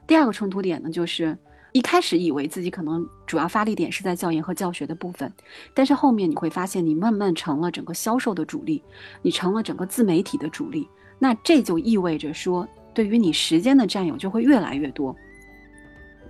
[0.08, 1.38] 第二个冲突点呢，就是
[1.74, 5.32] 一开始以为自己可能主要发力点是在教研和教学的部分，
[5.74, 8.84] 但是后面你会发现，你慢慢成了整个销售的主力，
[9.22, 15.16] 你成了整个自媒体的主力，那这就意味着说，对于你时间的占有就会越来越多。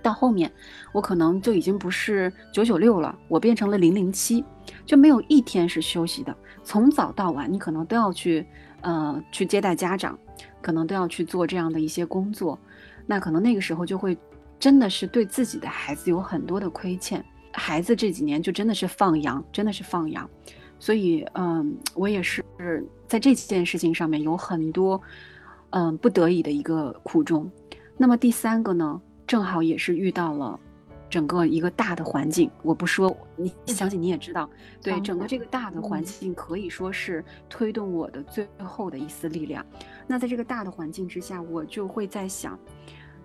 [0.00, 0.50] 到后面，
[0.92, 4.44] 我可能就已经不是九九六了，我变成了零零七，
[4.84, 8.44] 就没有一天是休息的，从早到晚，你可能都要去，
[8.80, 10.18] 呃，去接待家长，
[10.60, 12.58] 可能都要去做这样的一些工作，
[13.06, 14.18] 那可能那个时候就会，
[14.62, 20.30] 真的是对自己的孩子有很多的亏欠，孩子这几年就真的是放羊，真的是放羊，
[20.78, 22.44] 所以，嗯，我也是
[23.08, 25.02] 在这件事情上面有很多，
[25.70, 27.50] 嗯，不得已的一个苦衷。
[27.96, 29.02] 那么第三个呢？
[29.26, 30.60] 正好也是遇到了
[31.10, 34.48] 整个一个大的环境，我不说，你相信你也知道，
[34.80, 39.66] 对整个这个大的环境可以说是推动我的最后的一丝力量。
[40.06, 42.56] 那在这个大的环境之下，我就会在想，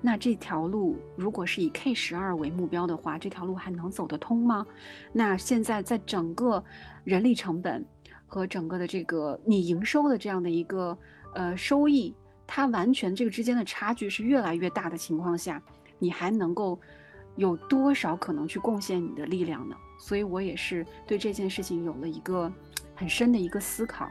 [0.01, 4.65] 那这条路如果是以 K 十二为目标的话，这条路还能走得通吗？
[5.11, 6.63] 那现在在整个
[7.03, 7.85] 人力成本
[8.25, 10.97] 和整个的这个你营收的这样的一个
[11.33, 12.13] 呃收益，
[12.45, 15.61] 它完全这个之间的差距是越来越大的情况下。
[15.99, 16.79] 你还能够
[17.37, 19.75] 有多少可能去贡献你的力量呢？
[19.99, 22.53] 所以我也是对这件事情有了一个
[22.93, 24.07] 很深的一个思考。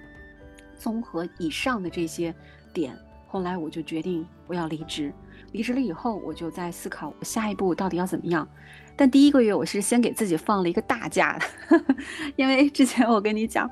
[0.76, 2.34] 综合以上的这些
[2.74, 5.12] 点，后来我就决定我要离职。
[5.52, 8.46] 离职了以后，我就在思考我下一步到底要怎么样。
[8.98, 11.84] 但第一个月我是先给自己放了一个大假的，
[12.36, 13.70] 因为之前我跟你讲，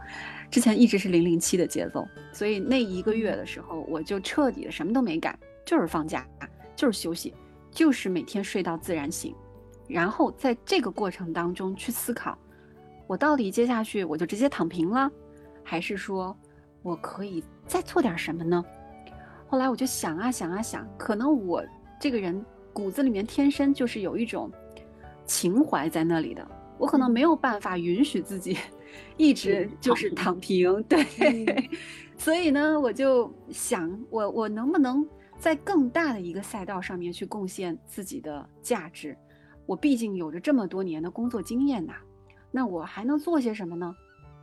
[0.50, 6.26] 之前一直是零零七的节奏，所以那一个月的时候，我就彻底的什么都没干，就是放假，
[6.76, 7.32] 就是休息，
[7.70, 9.34] 就是每天睡到自然醒。
[9.88, 12.36] 然后在这个过程当中去思考，
[13.06, 15.10] 我到底接下去我就直接躺平了，
[15.62, 16.36] 还是说
[16.82, 18.62] 我可以再做点什么呢？
[19.54, 21.62] 后来我就想啊想啊想，可能我
[22.00, 24.50] 这个人骨子里面天生就是有一种。
[25.26, 26.44] 情怀在那里的，
[26.76, 28.58] 我可能没有办法允许自己
[29.16, 31.06] 一直就是躺平，对，
[32.18, 39.16] 所以呢，我就想，我我能不能在更大的一个赛道上面去贡献自己的价值？
[39.66, 41.94] 我毕竟有着这么多年的工作经验呐，
[42.50, 43.94] 那我还能做些什么呢？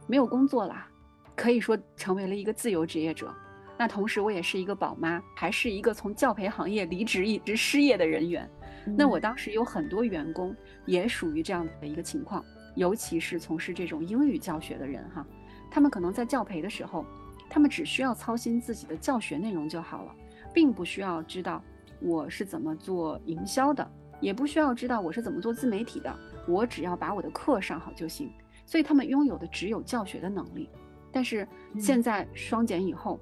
[0.08, 0.88] 没有工作啦，
[1.36, 3.30] 可以说成为了一个自由职业者。
[3.82, 8.48] 那同时，我也是一个宝妈，还是一个从教培行业离职一直失业的人员。
[8.96, 10.56] 那我当时有很多员工
[10.86, 15.26] 也属于这样的一个情况，尤其是从事这种英语教学的人哈，
[15.72, 17.04] 他们可能在教培的时候，
[17.50, 20.16] 他们只需要操心自己的教学内容就好了，
[20.54, 21.60] 并不需要知道
[22.00, 26.16] 我是怎么做营销的，也不需要知道我是怎么做自媒体的，
[26.48, 28.32] 我只要把我的课上好就行。
[28.64, 30.70] 所以他们拥有的只有教学的能力。
[31.12, 31.46] 但是
[31.78, 33.20] 现在双减以后，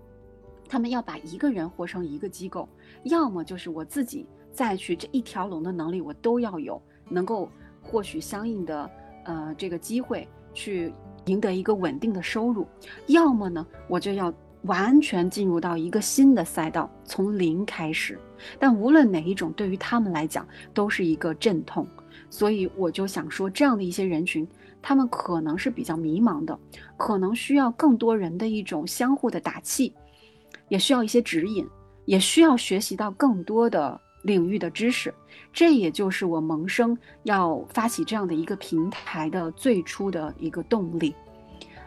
[0.70, 2.70] 他们要把一个人活成一个机构，
[3.04, 4.26] 要么就是我自己。
[4.52, 7.50] 再去这一条龙的能力，我都要有，能够
[7.82, 8.90] 获取相应的
[9.24, 10.92] 呃这个机会，去
[11.26, 12.68] 赢得一个稳定的收入。
[13.08, 18.20] 要么呢，我就要完全进入到一个新的赛道，从零开始。
[18.58, 21.88] 但无论哪一种，对于他们来讲都是一个阵痛。
[22.32, 24.46] 所以我就想说，这样的一些人群，
[24.82, 26.60] 他们可能是比较迷茫的，
[26.98, 29.94] 可能需要更多人的一种相互的打气，
[30.70, 31.68] 也需要一些指引，
[32.06, 34.00] 也需要学习到更多的。
[34.24, 35.14] 领域的知识，
[35.54, 41.16] 这也就是我萌生要发起这样的一个平台的最初的一个动力。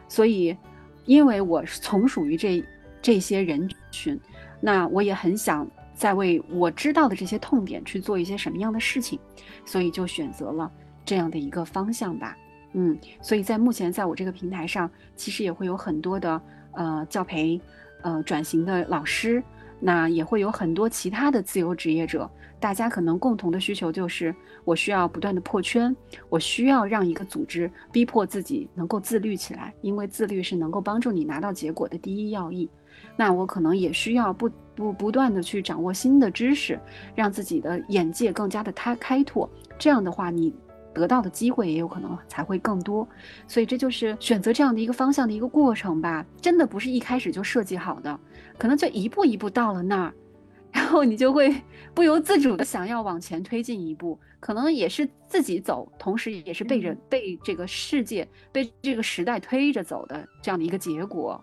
[0.09, 0.57] 所以，
[1.05, 2.64] 因为我从属于这
[3.03, 4.18] 这些人群，
[4.62, 9.20] 那我也很想在为我知道的这些痛点去做一些什么样的事情，
[9.66, 10.72] 所以就选择了
[11.05, 12.35] 这样的一个方向吧。
[12.72, 16.41] 嗯，所以在目前在我这个平台上，其实也会有很多的
[16.72, 17.61] 呃教培
[18.03, 19.42] 呃转型的老师。
[19.84, 22.30] 那也会有很多其他的自由职业者，
[22.61, 24.32] 大家可能共同的需求就是，
[24.64, 25.92] 我需要不断的破圈，
[26.28, 32.70] 我需要让一个组织逼迫自己能够自律起来，因为自律是能够帮助你拿到结果的第一要义。
[33.16, 36.78] 那我可能也需要不不不断的去掌握新的知识，
[37.16, 39.50] 让自己的眼界更加的开开拓。
[39.80, 40.55] 这样的话，你。
[40.95, 43.09] 得到的机会也有可能才会更多，
[43.47, 46.24] 所以这就是选择这样的一个方向的一个过程吧。
[46.40, 48.18] 真的不是一开始就设计好的，
[48.59, 50.14] 可能就一步一步到了那儿，
[50.72, 51.55] 然后你就会
[51.95, 61.43] 不由自主的想要往前推进一步，可能也是自己走，同时也是被人被这个世界被这个时代推着走的这样的一个结果。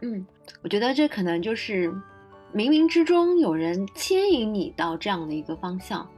[0.00, 0.24] 嗯，
[0.62, 1.88] 我觉得这可能就是
[2.54, 6.08] 冥冥之中有人牵引你到这样的一个方向。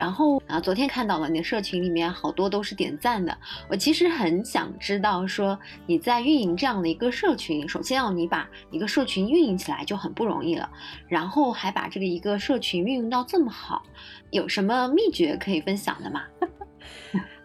[0.00, 3.36] 然后啊，昨天看到了你的社群里面好多都是点赞的。
[3.68, 10.70] 我其实很想知道，说你在运营这样的一个社群，首先要你把一个社群运营起来就很不容易了，
[11.06, 13.82] 然后还把这个一个社群运营到这么好，
[14.30, 16.22] 有什么秘诀可以分享的吗？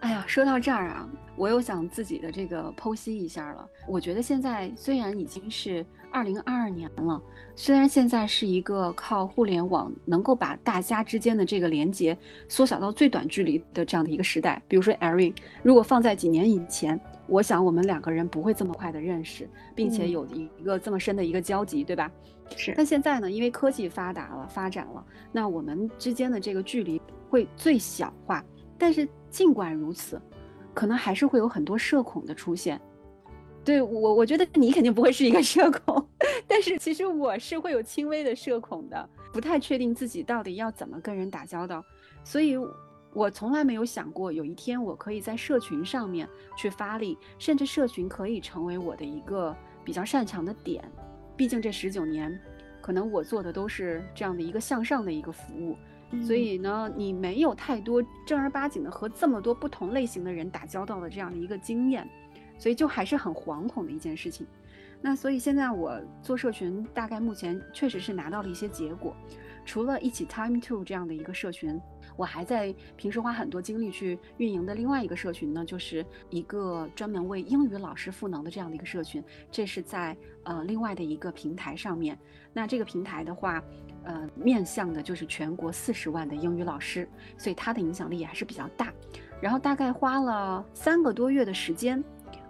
[0.06, 3.68] 哎呀，说到这儿啊，我又想自己的这个剖析一下了。
[3.88, 7.20] 我觉得现在虽然已经是二零二二年了。
[7.56, 12.16] 虽然现在是一个靠互联网能够把大家之间的这个连接
[12.48, 15.34] 缩小到最短距离的这样的一个时代，比如说 Erin，
[15.64, 22.12] 如果放在几年以前，我想我们两个人不会这么快的认识，并且有一个这么深的一个交集，对吧？
[22.56, 22.76] 是。
[22.78, 28.46] 但现在呢，因为科技发达了、发展了，那我们之间的这个距离会最小化。
[28.78, 30.22] 但是尽管如此，
[30.74, 32.80] 可能还是会有很多社恐的出现。
[33.66, 36.08] 对我，我觉得你肯定不会是一个社恐，
[36.48, 41.84] 但是其实我是会有轻微的社恐的，不太确定自己到底要怎么跟人打交道，
[42.24, 42.56] 所以
[43.14, 46.26] 我从来没有想过有一天我可以在社群上面
[46.56, 50.82] 去发力，甚至社群可以成为我的一个比较擅长的点。
[51.36, 52.40] 毕竟这十九年，
[52.82, 55.76] 可能我做的都是这样的一个向上的一个服务，
[56.24, 62.08] 所以呢，你没有太多正儿八经的和这么多不同类型的人打交道的这样的一个经验。
[62.58, 64.48] 所以就还是很惶恐的一件事情，
[65.02, 69.14] 那所以现在我做社群，大概目前确实是拿到了一些结果。
[69.66, 71.78] 除了一起 Time to 这样的一个社群，
[72.18, 79.24] 我还在平时花很多精力去运营的另外一个社群呢，就是一个专门为英语老师赋能的这样的一个社群。
[79.52, 82.18] 这是在呃另外的一个平台上面。
[82.54, 83.62] 那这个平台的话，
[84.04, 87.08] 呃，面向的就是全国四十万的英语老师，
[87.38, 88.94] 所以它的影响力还是比较大。
[89.42, 92.04] 然后大概花了三个多月的时间。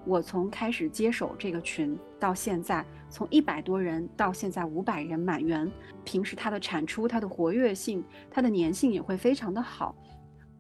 [0.08, 5.72] 我从开始接手这个群到现在，从一百多人到现在五百人满员。
[6.04, 9.96] 平时它的产出、它的活跃性、它的粘性也会非常的好。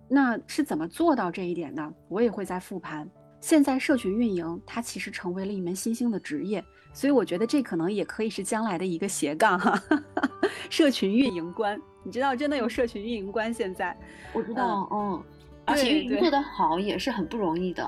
[0.07, 1.93] 那是怎么做到这一点呢？
[2.07, 3.09] 我也会在复盘。
[3.41, 9.79] 现在社群运营它其实成为了一门新兴的职业，所以我觉得这可能也可以是将来的一个斜杠哈。
[10.69, 13.95] 社群运营官，你知道真的有社群运营官现在？
[14.33, 15.23] 我知道，嗯，
[15.65, 17.87] 而且运营做得好也是很不容易的。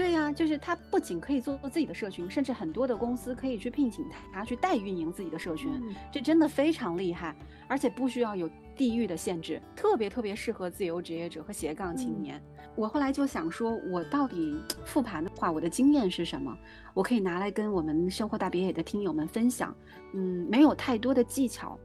[0.00, 5.70] 对呀，就是他不仅可以做自己的社群，甚至很多的公司可以去聘请他去代运营自己的社群，
[6.10, 7.36] 这真的非常厉害，
[7.68, 12.42] 而且不需要有地域的限制，特别特别适合自由职业者和斜杠青年。
[12.74, 16.56] 我后来就想说，我到底复盘的话，我的经验是什么？
[16.94, 19.76] 我可以拿来跟我们生活大别野的听友们分享。
[20.14, 21.78] 嗯，没有太多的技巧。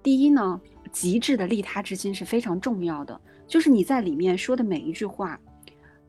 [0.00, 0.60] 第一呢，
[0.92, 5.40] 极致的利他之心是非常重要的，就是你在里面说的每一句话。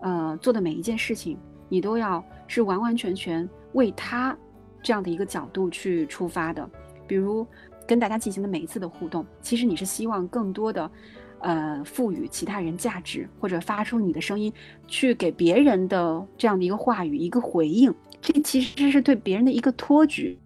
[0.04, 1.38] 呃，做的每一件事情，
[1.70, 4.38] 你都要是完完全全为他
[4.82, 6.70] 这样的一个角度去出发的。
[7.08, 7.48] 比如
[7.88, 10.92] 跟大家进行的每一次的互动，其实你是希望更多的，
[11.40, 14.52] 呃，赋予其他人价值，或者发出你的声音，
[14.88, 17.94] 去给别人的这样的一个话语一个回应。
[18.22, 20.38] 这其实是对别人的一个托举。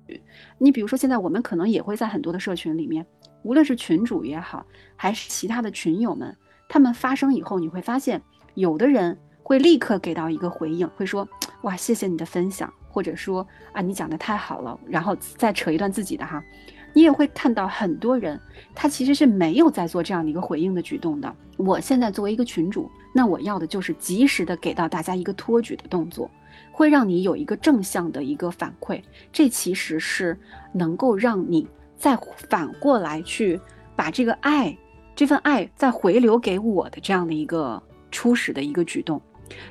[0.59, 3.03] 你比如说，现在我们可能也会在很多的社群里面，
[3.41, 4.63] 无论是群主也好，
[4.95, 6.37] 还是其他的群友们，
[6.69, 8.21] 他们发声以后，你会发现
[8.53, 9.17] 有的人。
[9.47, 11.25] 会立刻给到一个回应，会说
[11.61, 16.43] 哇，谢谢你的分享，或者说啊，你讲的太好了，然后再扯一段自己的哈。
[16.91, 18.37] 你也会看到很多人，
[18.75, 21.33] 他其实是没有在做这样的一个回应的举动的。
[21.55, 26.29] 我现在作为一个群主，那我要的就是及时的给到大家一个托举的动作，
[26.73, 29.01] 会让你有一个正向的一个反馈。
[29.31, 30.37] 这其实是
[30.73, 32.19] 能够让你再
[32.49, 33.57] 反过来去
[33.95, 34.77] 把这个爱，
[35.15, 37.81] 这份爱再回流给我的这样的一个
[38.11, 39.21] 初始的一个举动。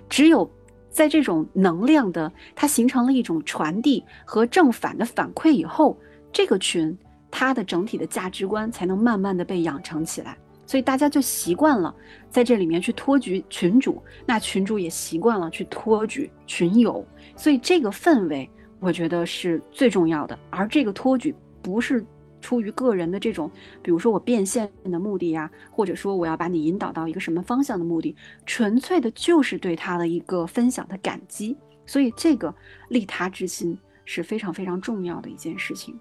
[0.09, 0.51] 只有
[0.91, 5.99] 在这种能量的它形成了一种传递和正反的反馈以后，
[6.33, 6.97] 这个群
[7.31, 10.37] 它的整体的价值观才能慢慢的被养成起来。
[10.67, 11.95] 所以大家就习惯了
[12.29, 17.07] 在这里面去托举群主，那群主也习惯了去托举群友。
[17.37, 18.51] 所以这个氛围，
[18.81, 20.39] 我觉得是最重要的。
[20.51, 22.05] 而这个托举不是。
[22.47, 23.51] 出于个人的这种，
[23.83, 32.55] 比如说我变现的目的呀，或者说我要把你引导到一个什么方向的目的，纯粹的就是对他的一个分享的感激，所以这个
[32.89, 35.99] 利他之心是非常非常重要的一件事情。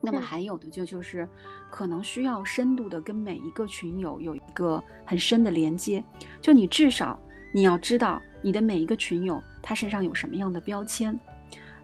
[0.00, 1.28] 那么还有的就就是，
[1.72, 6.04] 可能需要深度的跟每一个群友有一个很深的连接，
[6.40, 7.18] 就你至少
[7.52, 11.18] 你要知道你的每一个群友他身上有什么样的标签，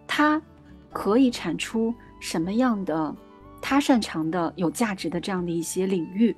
[0.07, 0.41] 他
[0.93, 3.13] 可以产出什么样的。
[3.61, 6.35] 他擅长的、有价值的这样的一些领域，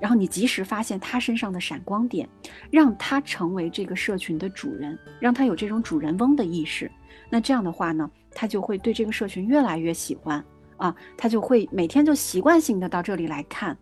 [0.00, 2.28] 然后你及时发现他身上的闪光点，
[2.70, 6.90] 让他成为这个社群的主人，让他有这种主人翁的意识。
[7.30, 10.44] 那这样的话呢，他就会对这个社群越来越喜欢
[10.76, 13.76] 啊，他就会每天就习惯性的到这里来看。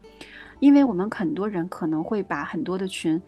[0.60, 3.20] 因为我们很多人可能会把很多的群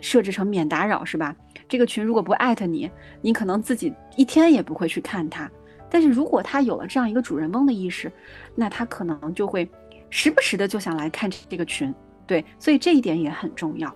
[0.00, 1.34] 设置成免打扰，是吧？
[1.68, 2.90] 这个群如果不艾特你，
[3.22, 5.50] 你可能自己一天也不会去看它。
[5.96, 8.12] 但是如果他有了这样一个主人翁的意识，
[8.54, 9.66] 那他可能就会
[10.10, 11.94] 时不时的就想来看这个群，
[12.26, 13.90] 对，所以这一点也很重要。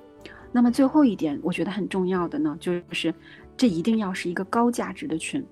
[0.50, 3.14] 那么最后一点，我觉得很重要的呢，就是
[3.54, 5.46] 这一定要是一个高价值的群。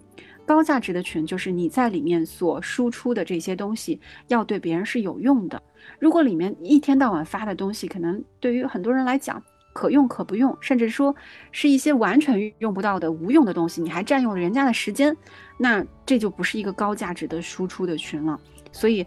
[0.46, 5.62] 高价值的群就是你在里面所输出的这些东西要对别人是有用的。
[5.98, 9.42] 如果里面一天到晚发的东西，可能对于很多人来讲
[9.72, 11.14] 可用可不用，甚至说
[11.52, 15.16] 是一些完全用不到的无用的东西，你还占用了人家的时间。
[15.56, 18.38] 那这就不是一个高价值的输出的群了，
[18.72, 19.06] 所以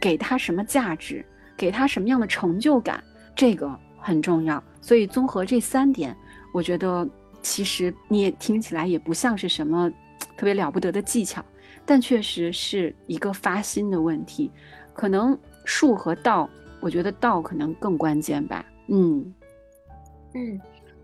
[0.00, 1.24] 给他什么价值，
[1.56, 3.02] 给他什么样的成就感，
[3.34, 4.62] 这个很重要。
[4.80, 6.16] 所以综合这三点，
[6.52, 7.08] 我觉得
[7.40, 9.90] 其实你也听起来也不像是什么
[10.36, 11.44] 特别了不得的技巧，
[11.84, 14.50] 但确实是一个发心的问题。
[14.92, 16.48] 可能术和道，
[16.80, 18.64] 我觉得道可能更关键吧。
[18.88, 19.32] 嗯
[20.34, 20.60] 嗯。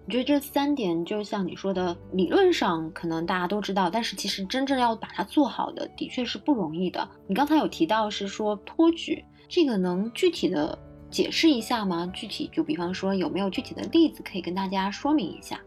[0.07, 7.07] 我觉得这三点就像你说的，理论上可能大家都知道，但是其实真正要把它做好的，的确是不容易的。
[7.27, 10.79] 你刚才有提到是说托举，这个能具体的
[11.11, 12.11] 解释一下吗？
[12.15, 15.61] 具体就比方说有没有具体的例子可以跟大家说明一下？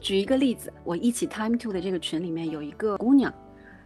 [0.00, 3.30] 举一个例子，我一起 Time to 的这个群里面有一个姑娘，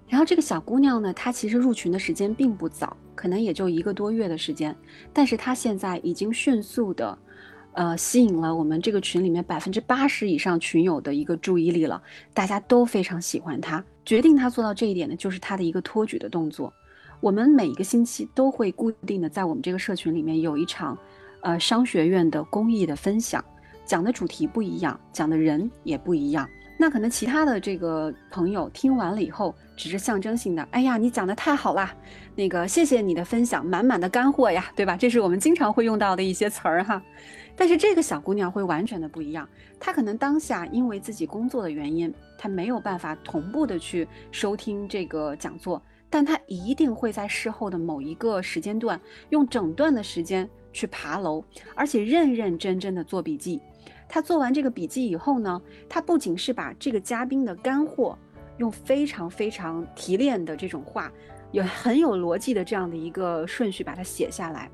[0.07, 4.77] 然后这个小姑娘呢，她其实入群的时间并不早，可能也就一个多月的时间，
[5.13, 7.19] 但是她现在已经迅速的。
[7.79, 12.03] 呃，吸引了我们这个群里面百分之八十以上群友的一个注意力了，
[12.35, 13.83] 大家都非常喜欢他。
[14.05, 16.73] 决定他做到这一点呢，就是他的一个托举的动作。
[17.21, 20.99] 我们每一个星期都会固定的在我们这个社群里面有一场，
[21.41, 23.45] 呃，商学院的公益的分享，
[23.87, 26.49] 讲的主题不一样，讲的人也不一样。
[26.81, 31.95] 那可能其他的这个朋友听完了以后，只是象征性的，哎呀，你讲的太好啦，
[32.35, 34.97] 那个谢谢你的分享，满满的干货呀，对吧？
[34.97, 37.01] 这是我们经常会用到的一些词儿哈。
[37.59, 39.47] 但是这个小姑娘会完全的不一样，
[39.81, 48.99] 她可能当下因为自己工作的原因，她没有办法同步的去收听这个讲座，但她一定会在事后的某一个时间段，
[49.31, 51.43] 用整段的时间去爬楼，
[51.75, 53.61] 而且认认真真的做笔记。
[54.09, 58.17] 他做完这个笔记以后呢，他不仅是把这个嘉宾的干货
[58.57, 61.13] 用非常非常提炼的这种话，
[61.53, 64.71] 有很有逻辑的这样的一个顺序把它写下来，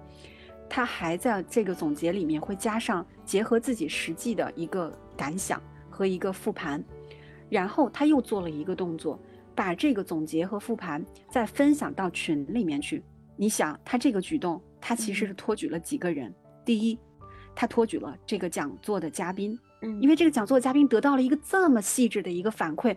[0.75, 6.83] 他还在这个总结里面会加上结合自己实际的一个感想和一个复盘，
[7.49, 9.17] 然后他又做了一个动作，
[9.55, 13.01] 把这个总结和复盘再分享到群里面去。
[13.37, 16.35] 你想，他这个举动，他其实是托举了几个人？
[16.65, 16.99] 第一。
[17.55, 22.97] 他托举了这个讲座的嘉宾，嗯，因为这个讲座嘉宾得到了一个这么细致的一个反馈，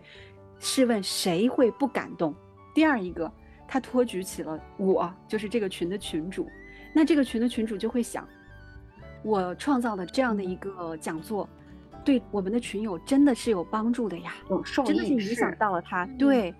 [0.58, 2.34] 试问谁会不感动？
[2.74, 3.32] 第二一个，
[3.68, 6.44] 他托举起了我，就是这个群的群主，
[6.92, 8.26] 那这个群的群主就会想，
[9.22, 11.48] 我创造的这样的一个讲座，
[12.04, 16.06] 对我们的群友真的是有帮助的呀，有受真的是影响到了他。
[16.18, 16.54] 对，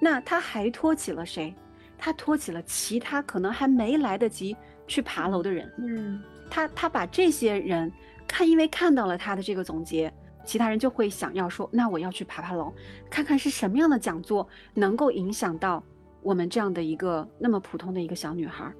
[0.00, 1.54] 那他还托起了谁？
[1.96, 4.56] 他托起了其他可能还没来得及
[4.86, 6.22] 去爬楼的人，嗯。
[6.50, 7.90] 他他把这些人
[8.28, 10.12] 看，因为看到了他的这个总结，
[10.44, 12.72] 其他人就会想要说，那我要去爬爬楼，
[13.10, 15.82] 看看是什么样的讲座能够影响到
[16.22, 18.70] 我们这样的一个那么普通的一个小女孩。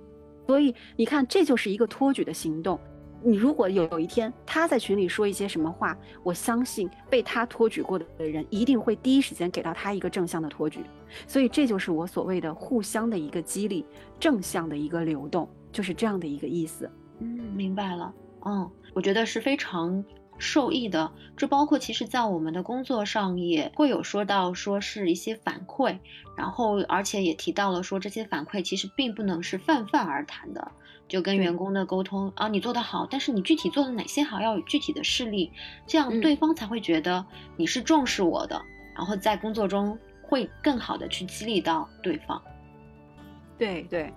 [0.47, 2.79] 所以你看，这就是一个托举的行动。
[3.27, 10.81] 你如果有一天他在群里说一些什么话，我相信被他托举过的人一定会第一时间给到他一个正向的托举。
[11.27, 13.87] 所以这就是我所谓的互相的一个激励，
[14.21, 16.91] 正向的一个流动，就是这样的一个意思。
[17.21, 18.13] 嗯，明白了。
[18.45, 20.05] 嗯，我觉得是非常
[20.45, 21.11] 受益的。
[21.37, 25.99] 这包括其实，在我们的工作上也会有说到，说是一些反馈，
[26.37, 30.71] 然后而且也提到了说这些反馈其实并不能是泛泛而谈的，
[31.09, 35.51] 就跟员工的沟通啊，你做得好，但是你具体做了哪些好，要有具体的事例，
[35.87, 37.25] 这样对方才会觉得
[37.57, 38.63] 你是重视我的，
[38.95, 42.41] 然后在工作中会更好的去激励到对方。
[43.59, 44.13] 对对，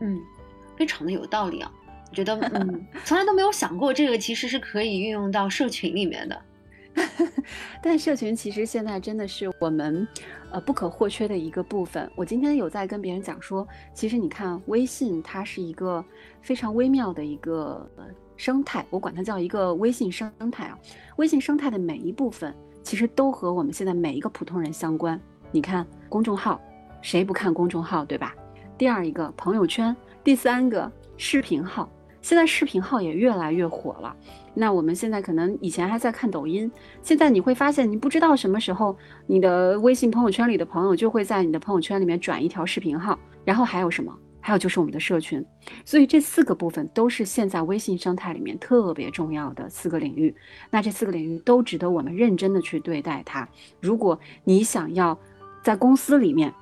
[0.00, 0.20] 嗯，
[0.76, 1.72] 非常的有道理啊。
[2.10, 6.42] 我觉得， 嗯，从来都没有想过这个其实是可以运用到社群里面的。
[7.80, 10.06] 但社群其实现在真的是我们，
[10.50, 12.10] 呃，不可或缺的一个部分。
[12.16, 16.04] 我今天有在跟别人讲说，其实你看微信，它是一个
[16.42, 17.88] 非常微妙的一个
[18.36, 20.76] 生态，我管它叫一个微信生态啊。
[21.16, 22.52] 微信生态的每一部分，
[22.82, 25.20] 其实都和我们现在每一个普通人相关。
[25.52, 26.60] 你看公众号，
[27.00, 28.34] 谁不看公众号，对吧？
[28.76, 29.94] 第二一个朋友圈，
[30.24, 31.88] 第三个视频号。
[32.28, 34.14] 现在视频号也越来越火了，
[34.52, 36.70] 那我们现在可能以前还在看抖音，
[37.00, 38.94] 现在你会发现，你不知道什么时候
[39.26, 44.14] 你的微信朋友圈里的朋友就会在你的朋友圈里面转一条视频号，然后还有什么？
[44.42, 45.42] 还有就是我们的社群，
[45.86, 50.36] 所以这四个部分都是现在微信生态里面特别重要的四个领域。
[50.70, 53.48] 那这四个领域都值得我们认真的去对待它。
[53.80, 55.18] 如果你想要
[55.62, 56.52] 在公司里面，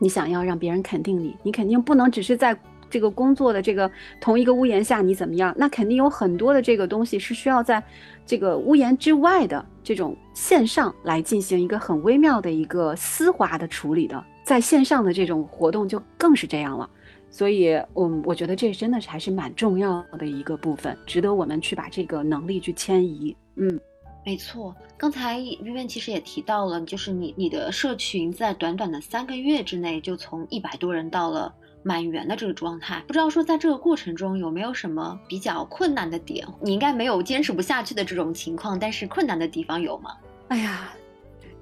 [0.00, 2.58] 你想要让别人肯定你，你肯定不能只是在。
[2.92, 3.90] 这个工作的这个
[4.20, 5.54] 同一个屋檐下，你怎么样？
[5.56, 7.82] 那肯定有很多的这个东西是需要在
[8.26, 14.22] 这个屋檐之外的这种线上来进行一个很微妙的一个丝滑的处理的。
[14.44, 16.88] 在线上的这种活动就更是这样了。
[17.30, 23.34] 所以，我我觉得这真的是还是蛮重要的一个部分，值得我们去把这个能力去迁移。
[23.56, 23.80] 嗯，
[24.26, 24.76] 没错。
[24.98, 31.54] 刚才 Vivian 其实也提到了，就是你你的社群在短短的三个月之内就从一百多人到了。
[31.82, 36.46] 满员的这个状态，不知道说在这个过程中有没有什么比较困难的点？
[36.60, 40.16] 你应该没有坚持不下去的这种情况，但是困难的地方有吗？
[40.48, 40.92] 哎呀，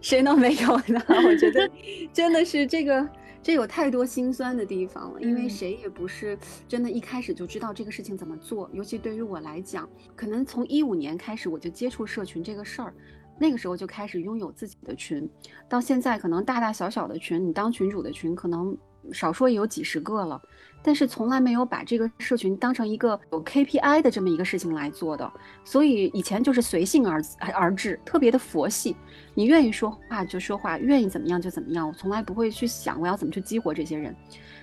[0.00, 1.02] 谁能没有呢？
[1.26, 1.70] 我觉得
[2.12, 3.08] 真的是这个，
[3.42, 6.36] 这有太多心酸的地方了，因为谁也不是
[6.68, 8.68] 真的一开始就知道这个事情怎么做。
[8.72, 12.92] 尤其对于我来讲，可能从一五年开始我就接触社群这个事儿，
[13.38, 15.26] 那个时候就开始拥有自己的群，
[15.68, 18.76] 到现在可能大大小小的群，你当群主的群可能。
[19.12, 20.40] 少说也有几十个了，
[20.82, 25.30] 但是从来没有把这个社群当成一个有 KPI 的这么一个事情来做的，
[25.64, 27.22] 所以以前就是随性而
[27.54, 28.96] 而至，特别的佛系，
[29.34, 34.14] 你愿意说话就说话，愿意怎么样就怎么样，我从来不会去想我要怎么去激活这些人。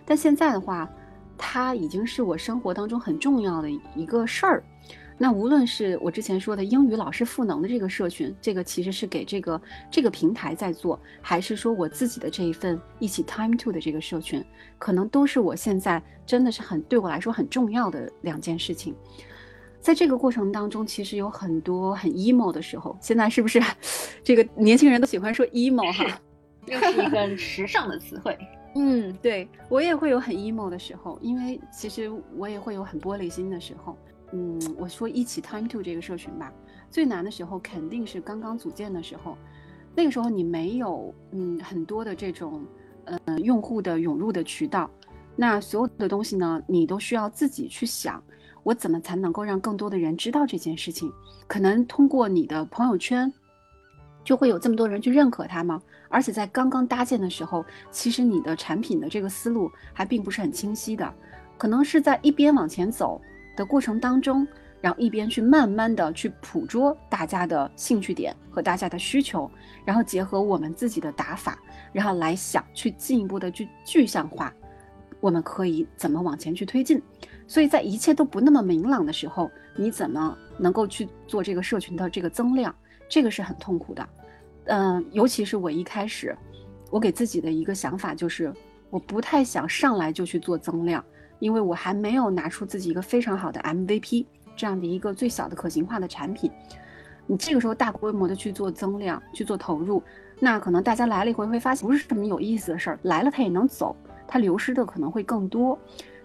[0.05, 0.89] 但现在的话，
[1.37, 4.63] 它已经是我生活当中很重要的一个事儿。
[5.17, 14.43] 那无论是我之前说的英语老师赋能的这个社群，这个其实是给这个这个平台在做，还是说我自己的这一份一起 time to 的这个社群，
[14.77, 18.95] 可能都是我现在真的是很对我来说很重要的两件事情。
[19.79, 22.95] 在这个过程当中，其实有很多很 emo 的时候。
[23.01, 23.61] 现在是不是
[24.23, 26.19] 这个年轻人都喜欢说 emo 哈？
[26.65, 28.37] 又是一个时尚的词汇。
[28.75, 33.97] 嗯，对我也会有很 emo 的时候，因为其实我也会有很玻璃心的时候。
[34.33, 36.51] 嗯，我说一起 time to 这个社群吧，
[36.91, 39.37] 最难的时候肯定是刚刚组建的时候，
[39.95, 42.65] 那个时候你没有嗯很多的这种
[43.05, 44.89] 呃用户的涌入的渠道，
[45.35, 48.21] 那所有的东西呢，你都需要自己去想，
[48.63, 51.09] 我怎么才能够让更多的人知道这件事情？
[51.47, 53.31] 可能通过你的朋友圈，
[54.25, 55.81] 就会有这么多人去认可它吗？
[56.09, 61.13] 而且在刚刚搭建的时候，其实你的产品的这个思路还并不是很清晰的，
[61.57, 63.21] 可能是在一边往前走。
[63.57, 64.47] 的过程当中，
[64.79, 69.51] 然后一边去慢慢的去捕捉大家的兴趣点和大家的需求，
[69.83, 71.59] 然后结合我们自己的打法，
[71.91, 74.53] 然后来想去进一步的去具象化，
[75.19, 77.01] 我们可以怎么往前去推进。
[77.47, 82.73] 所以在一切都不那么明朗的时候，你怎么能够去做这个社群的这个增量？
[83.09, 84.07] 这个是很痛苦的。
[84.65, 86.37] 嗯，尤其是我一开始，
[86.91, 88.53] 我给自己的一个想法就是，
[88.89, 91.03] 我不太想上来就去做增量。
[91.39, 94.25] 因为我还没有拿出自己一个非常好的 MVP
[94.55, 96.51] 这样的一个最小的可行化的产品，
[97.25, 100.01] 你这个时候大规模的去做增量、去做投入，
[100.39, 103.95] 那可能大家来了一回会发现不是什么有意思的事儿，来了他也能走，
[104.27, 105.77] 他流失的可能会更多。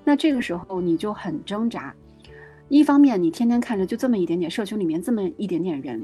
[0.04, 1.94] 那这个时候你就很挣扎，
[2.68, 6.02] 一方面你天天看着就这么一点点社群里面这么一点点人，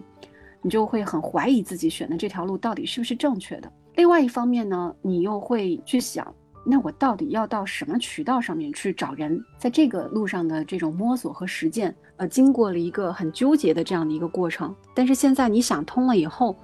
[0.61, 6.35] 你就会很怀疑自己选的这条路到底是不是正确的；另外一方面呢，你又会去想。
[6.65, 9.43] 那我到底要到什么渠道上面去找人？
[9.57, 14.75] 在这个路上的这种摸索和实践，呃，经过了一个很纠结的这样的一个过程。
[14.95, 16.57] 但是现在你想通了以后，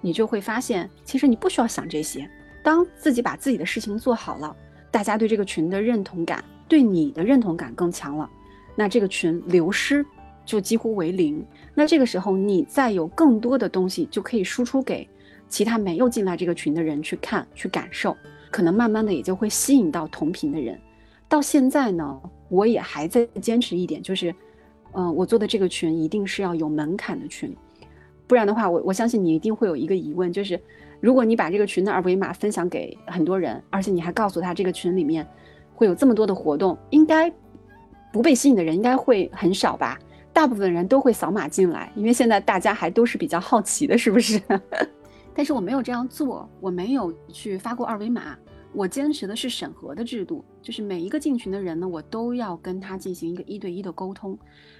[0.00, 2.28] 你就会发现，其实你不需要想这些。
[2.64, 4.56] 当自己把自己的事情做好了，
[4.90, 8.28] 大家对这个群的认同感，对你的认同感更强了，
[8.74, 10.04] 那这个群流失
[10.44, 11.44] 就几乎为零。
[11.74, 15.08] 那这个时候，你再有更多的东西就可以输出给
[15.48, 18.16] 其他没有进来这个群的人去看、去感受。
[18.52, 20.78] 可能慢慢的也就会吸引到同频的人。
[21.28, 24.32] 到现在呢，我也还在坚持一点，就是，
[24.92, 27.56] 嗯，我做的这个群一定是要有门槛的群，
[28.26, 30.60] 不然的话，我我相信你一定会有一个疑问，就是
[31.00, 35.26] 如果你把这个群的二维码分享给很多人，而且你还告诉他这个群里面
[35.74, 37.32] 会有这么多的活动，应该
[38.12, 39.98] 不被吸引的人应该会很少吧？
[40.34, 44.38] 大部分人都会扫码进来，因为现在大家还都是比较好奇的，是不是？
[45.34, 48.36] 但是我没有这样做，我没有去发过二维码，
[48.72, 54.38] 我坚持的是审核的制度，就是每一个进群的人呢，我都要跟他进行一个一对一的沟通，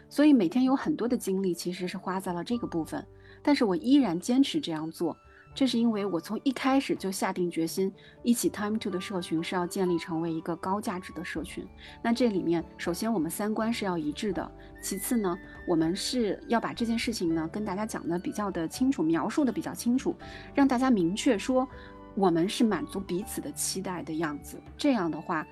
[0.09, 3.07] 所以每天有很多的精力其实是花在了这个部分，
[3.43, 5.17] 但是我依然坚持这样做。
[5.55, 11.63] 这是因为我从一开始就下定决心，一起 Time to 的社群是要建立成为一个高价值的社群。
[12.03, 15.39] 那这里面，首先我们三观是要一致的，其次呢，
[15.69, 20.17] 我们是要把这件事情呢跟大家讲的比较的清楚，描述的比较清楚，
[20.55, 21.69] 让大家明确说
[22.15, 24.61] 我们是满足彼此的期待的样子。
[24.77, 25.47] 这样的话，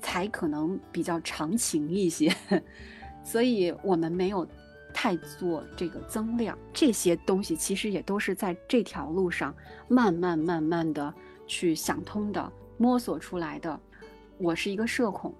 [0.00, 2.34] 才可能比较长情一些。
[3.24, 4.46] 所以我们没有。
[4.98, 9.54] 太做这个增量，这些东西其实也都是在这条路上
[9.88, 11.12] 慢慢慢慢的
[11.46, 13.78] 去想通的，摸索出来的。
[14.38, 15.34] 我是一个社恐，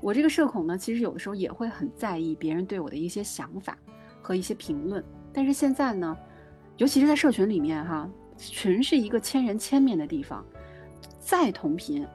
[0.00, 3.78] 我这个社恐呢，其实有的时候也会很在意别人对我的一些想法
[4.20, 5.04] 和一些评论。
[5.32, 6.18] 但是现在呢，
[6.76, 8.10] 尤其是在社群里面哈，
[8.40, 10.44] 群是一个千人千面的地方，
[11.18, 12.06] 再同频，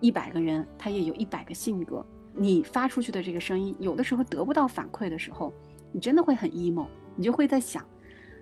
[0.00, 2.04] 一百个人他也有一百个性格，
[2.34, 5.52] 你发出去的这个声音，有的时候得不到反馈的时候。
[5.92, 7.84] 你真的会很 emo，你就会在想，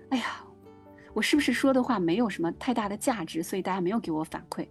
[0.09, 0.43] 哎呀，
[1.15, 4.67] 我是不是说的话没有什么太大的价值，所以大家没有给我反馈，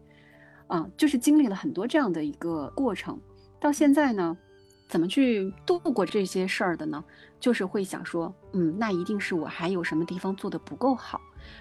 [0.69, 3.21] 啊，就是经历了很多这样的一个过程，
[3.59, 4.39] 到现在呢，
[4.89, 7.05] 怎么去度过这些事儿的呢？
[7.39, 11.21] 就是会想说，嗯，那一定是我还有什么地方做的不够好，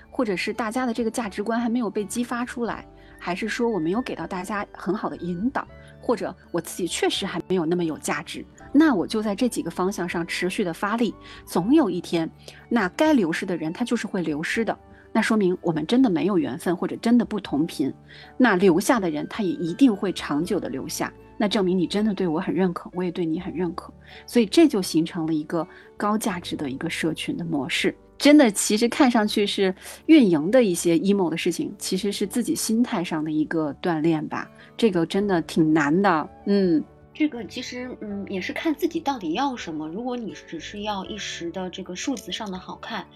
[0.10, 2.88] 或者是大家的这个价值观还没有被激发出来，
[3.20, 5.68] 还是说我没有给到大家很好的引导，
[6.02, 8.44] 或者我自己确实还没有那么有价值。
[8.74, 11.14] 那我就在这几个方向上持续的发力，
[11.46, 12.30] 总有一天，
[12.70, 14.76] 那该流失的人他就是会流失的。
[15.12, 17.94] 那说明我们真的没有缘分，或者真的不同频。
[18.38, 21.12] 那留下的人他也一定会长久的留下。
[21.38, 23.94] 那证明你真的对我很认可，我也对你很认可。
[24.26, 27.96] 所以这就形成了一个高价值的一个社群的模式。
[28.18, 29.74] 真的，其实看上去是
[30.08, 34.50] 运营的一些 emo 的事情，其实是自己心态上的一个锻炼吧。
[34.76, 36.84] 这个真的挺难的，嗯。
[37.14, 39.88] 这个其实，嗯，也是看自己到底要什么。
[39.88, 43.08] 如果你只是要一时的这个数字上的好看，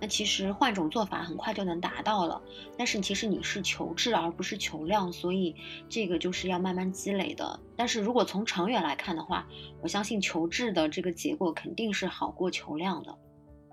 [0.00, 2.40] 那其实换种做法很快就能达到了。
[2.76, 5.54] 但是其实你是求质而不是求量，所以
[5.88, 7.60] 这个就是要慢慢积累的。
[7.76, 9.46] 但是如果从长远来看的话，
[9.80, 13.14] 我相信求质的这个结果肯定是好过求量的。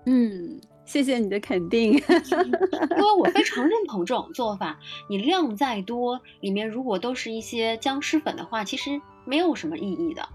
[0.06, 4.78] 嗯，谢谢你的肯定， 因为我非常认同这种做法。
[5.08, 9.00] 你量再多，里面如果都是一些僵尸粉的话，其实。
[9.26, 10.26] 没有什么意义的，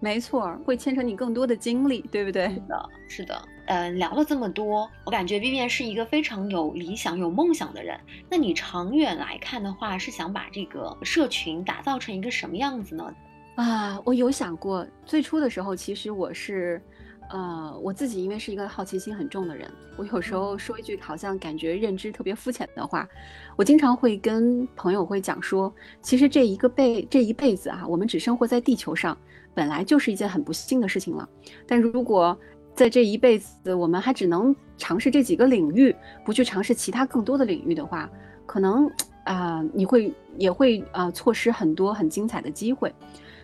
[0.00, 2.48] 没错，会牵扯你更多的精力，对不对？
[2.48, 3.48] 是的，是的。
[3.68, 8.00] 嗯，聊了这么多，我感觉 Vivian 是一个非常有理想、有梦想的人。
[8.28, 13.14] 那你长远来看的话，是想把这个社群打造成一个什么样子呢？
[13.56, 16.82] 啊，我有想过，最初的时候，其实我是。
[17.30, 23.06] 呃，我自己因为是一个好奇心很重的人，我有时候说一句好像感觉认知特别肤浅的话，
[23.54, 29.14] 我经常会跟朋友会讲说，其实这一个辈这一辈子啊，我们只生活在地球上，
[29.52, 31.28] 本来就是一件很不幸的事情了。
[31.66, 32.34] 但如果
[32.78, 35.92] 在这一辈子我们还只能尝试这几个领域，
[36.24, 38.08] 不去尝试其他更多的领域的话，
[38.46, 38.88] 可能
[39.24, 42.94] 啊，你会也会啊错失很多很精彩的机会。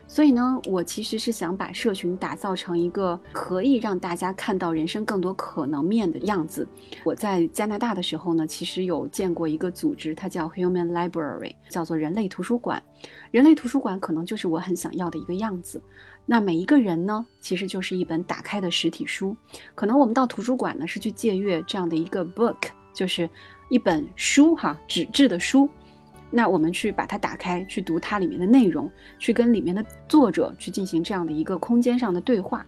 [0.06, 6.68] 所以呢，我其实是想把社群打造成一个可以让大家看到人生更多可能面的样子。
[7.02, 12.80] 我在加拿大的时候呢，其实有见过一个组织，它叫 Human Library，叫做人类图书馆。
[13.32, 15.82] 人类图书馆可能就是我很想要的一个样子。
[16.26, 19.36] 那每一个人呢，其实就是一本打开的实体书。
[19.74, 22.56] 可能我们到图书馆呢，是去借阅这样的一个 book，
[22.94, 23.28] 就是
[23.68, 25.68] 一本书哈，纸质的书。
[26.30, 32.66] 那我们去把它打开，去读它里面的内容，去跟里面的作者去进行这样的一个空间上的对话。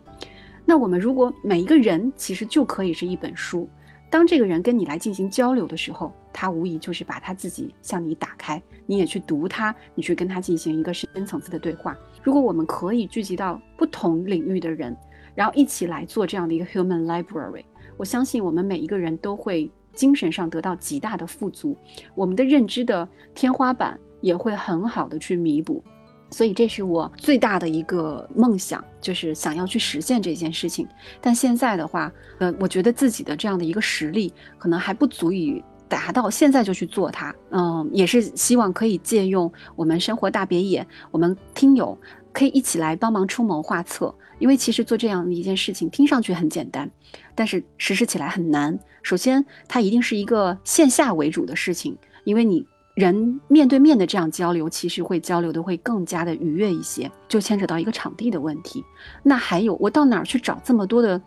[0.65, 3.69] 那我们如果每一个人其实就可以是一本书，
[4.11, 11.97] 当这个人跟你来进行交流的时候，他无疑就是把他自己向你打开，你也去读他，你去跟他进行一个深层次的对话。
[12.27, 14.97] 如果我们可以聚集到不同领域的人，
[15.33, 17.63] 然后一起来做这样的一个 human library，
[17.97, 19.71] 我相信我们每一个人都会。
[19.95, 21.75] 精神上得到极大的富足，
[22.15, 25.83] 我们的认知的天花板也会很好的去弥补，
[26.31, 30.87] 所以这是我最大的一个梦想，就是想要去实现这件事情。
[31.19, 37.35] 但现在的话，呃，我觉得自己的这样的一个实力可能还不足以达到现在就去做它。
[37.51, 41.99] 嗯，也是希望可以借用我们生活大别野，我们听友
[42.33, 44.15] 可以一起来帮忙出谋划策。
[44.39, 46.91] 因为其实做这样的一件事情听上去很简单，
[47.35, 48.79] 但是实施起来很难。
[49.03, 58.85] 首先，它一定是一个线下为主的事情，因为你人面对面的这样交流，其实会交流的会更加的愉悦一些，就牵扯到一个场地的问题。
[59.23, 61.19] 那还有，我到哪儿去找这么多的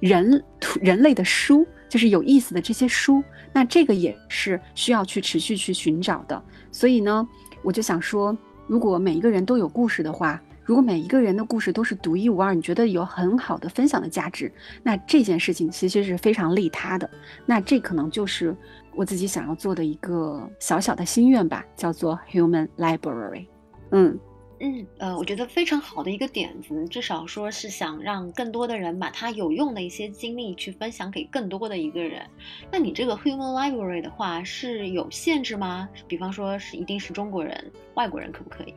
[0.00, 0.44] 人
[0.80, 3.22] 人类的书，就是有意思的这些书？
[3.52, 6.42] 那这个也是需要去持续去寻找的。
[6.72, 7.28] 所以呢，
[7.62, 8.34] 我就想说，
[8.66, 10.40] 如果每一个人都有故事的话。
[10.62, 14.52] 如果每一个人的故事都是独一无二，你觉得有很好的分享的价值，
[14.84, 17.10] 那这件事情其实是非常利他的。
[17.44, 18.56] 那这可能就是
[18.94, 23.46] 我自己想要做的一个小小的心愿吧，叫做 Human Library。
[23.90, 24.16] 嗯
[24.62, 32.26] 嗯呃，我觉得非常好的一个点子，至少说是想让更多的人把他有用的一些经历去分享给更多的一个人。
[32.70, 35.88] 那你这个 Human Library 的话是有限制吗？
[36.06, 38.74] 比方说是一定是中国人，外国人可不可以？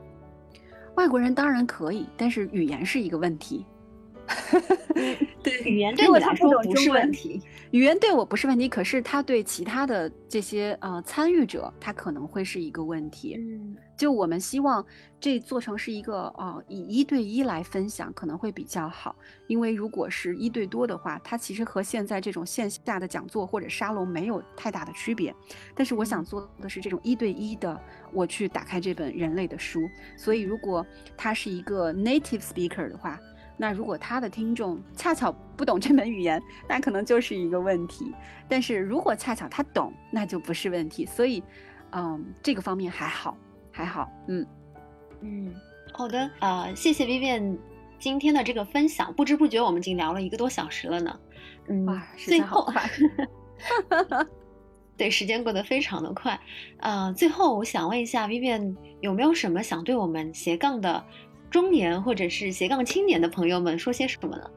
[0.95, 3.65] 外国人当然可以，但是语言是一个问题。
[5.43, 7.41] 对，语言对我来说不是问题。
[7.71, 13.36] 语言对我不是问题，可是他对其他的这些呃参与者，他可能会是一个问题。
[13.36, 14.86] 嗯，就我们希望
[15.19, 19.15] 这做成是一个呃以一对一来分享，可能会比较好。
[19.47, 25.34] 因为如果是一对多的话，它其实和现在这种线下的讲座或者沙龙没有太大的区别。
[25.76, 27.82] 但是我想做的是这种一对一的，
[28.13, 29.89] 我去打开这本人类的书。
[30.15, 30.86] 所以如果
[31.17, 33.19] 他是一个 native speaker 的话。
[33.55, 38.13] 那如果他的听众恰巧不懂这门语言，那可能就是一个问题。
[38.49, 41.05] 但是如果恰巧他懂，那就不是问题。
[41.05, 41.43] 所以，
[41.91, 43.37] 嗯，这个方面还好，
[43.71, 44.11] 还好。
[44.27, 44.45] 嗯
[45.21, 45.53] 嗯，
[45.93, 47.57] 好的啊，谢谢 Vivian
[47.99, 49.13] 今天的这个分享。
[49.13, 51.19] 不知不觉我们已经聊了一个多小时了呢。
[51.67, 51.87] 嗯，
[52.17, 52.67] 最后，
[54.97, 56.39] 对，时间过得非常的快。
[56.79, 61.03] 呃，最后我想问一下 Vivian 有没有什么想对我们斜杠的？
[61.53, 64.49] 中年或者是斜杠青年的朋友们说些什么呢？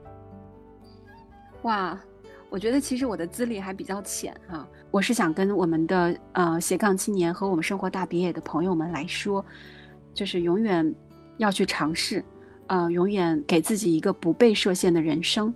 [1.60, 2.00] 哇，
[2.48, 4.66] 我觉得其实我的资历还比较浅哈。
[4.90, 9.44] 我是想跟我们的呃斜杠青年和我们生活大别野的朋友们来说，
[10.14, 10.94] 就是永远
[11.36, 12.24] 要去尝试，
[12.66, 15.54] 呃，永远给自己一个不被设限的人生。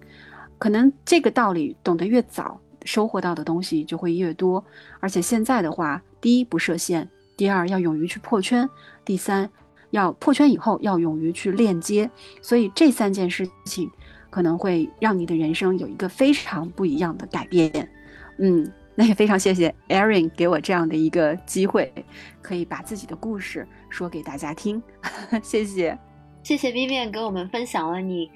[0.58, 4.62] 可能这个道理懂得越早，收获到的东西就会越多。
[5.00, 8.68] 而且现在的话，第一不设限，第二要勇于去破圈，
[9.06, 9.50] 第三。
[9.90, 12.10] 要破圈以后要勇于去链接，
[12.40, 13.90] 所以这三件事情
[14.30, 17.90] 可能会让你的人生有一个非常不一样的改变。
[18.38, 21.92] 嗯，那也非常谢谢 Erin 给我这样的一个机会，
[22.40, 24.82] 可以把自己的故事说给大家听。
[25.42, 25.98] 谢谢，
[26.42, 28.30] 谢谢 Vivian 给我们分享了你。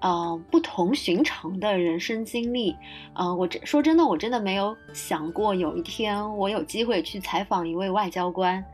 [0.00, 2.72] 呃，不同寻常的人生经历，
[3.14, 8.64] 呃，我真说真的，我真的没有想过有一天我有机会去采访一位外交官，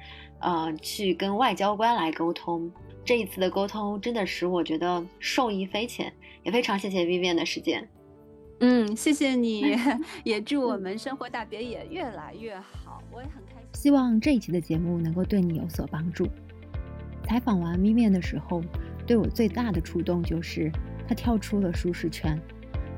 [0.41, 2.71] 呃，去跟外交官来沟通。
[3.05, 6.13] 这一次的沟通真的使我觉得受益匪浅，
[6.43, 7.89] 也非常谢谢 Vivian 的时间。
[8.61, 9.77] 嗯，谢谢你，
[10.25, 13.03] 也祝我们生活大别野越来越好。
[13.13, 16.27] 我也很开心，希望这一期的节目能够对你有所帮助。
[17.25, 18.63] 采访完 Vivian 的时候，
[19.07, 20.71] 对我最大的触动就是。
[21.07, 22.41] 他跳出了舒适圈，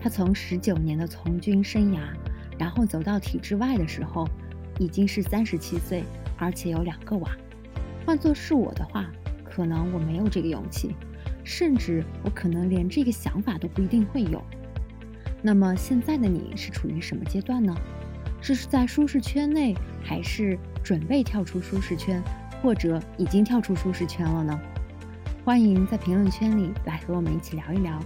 [0.01, 2.03] 他从十九年的从军生涯，
[2.57, 4.29] 然后走到体制外的时候，
[4.79, 6.05] 已经是三十七岁，
[6.39, 7.31] 而且有两个娃。
[8.05, 9.11] 换做是我的话，
[9.45, 10.95] 可能我没有这个勇气，
[11.43, 14.43] 甚至我可能连这个想法都不一定会有。
[15.43, 17.77] 那么现在的你是处于什么阶段呢？
[18.43, 19.75] 是在舒适圈内，
[20.05, 22.23] 还是准备跳出舒适圈，
[22.63, 24.61] 或者已经跳出舒适圈了呢？
[25.45, 27.99] 欢迎在评论圈里来和我们一起聊一聊。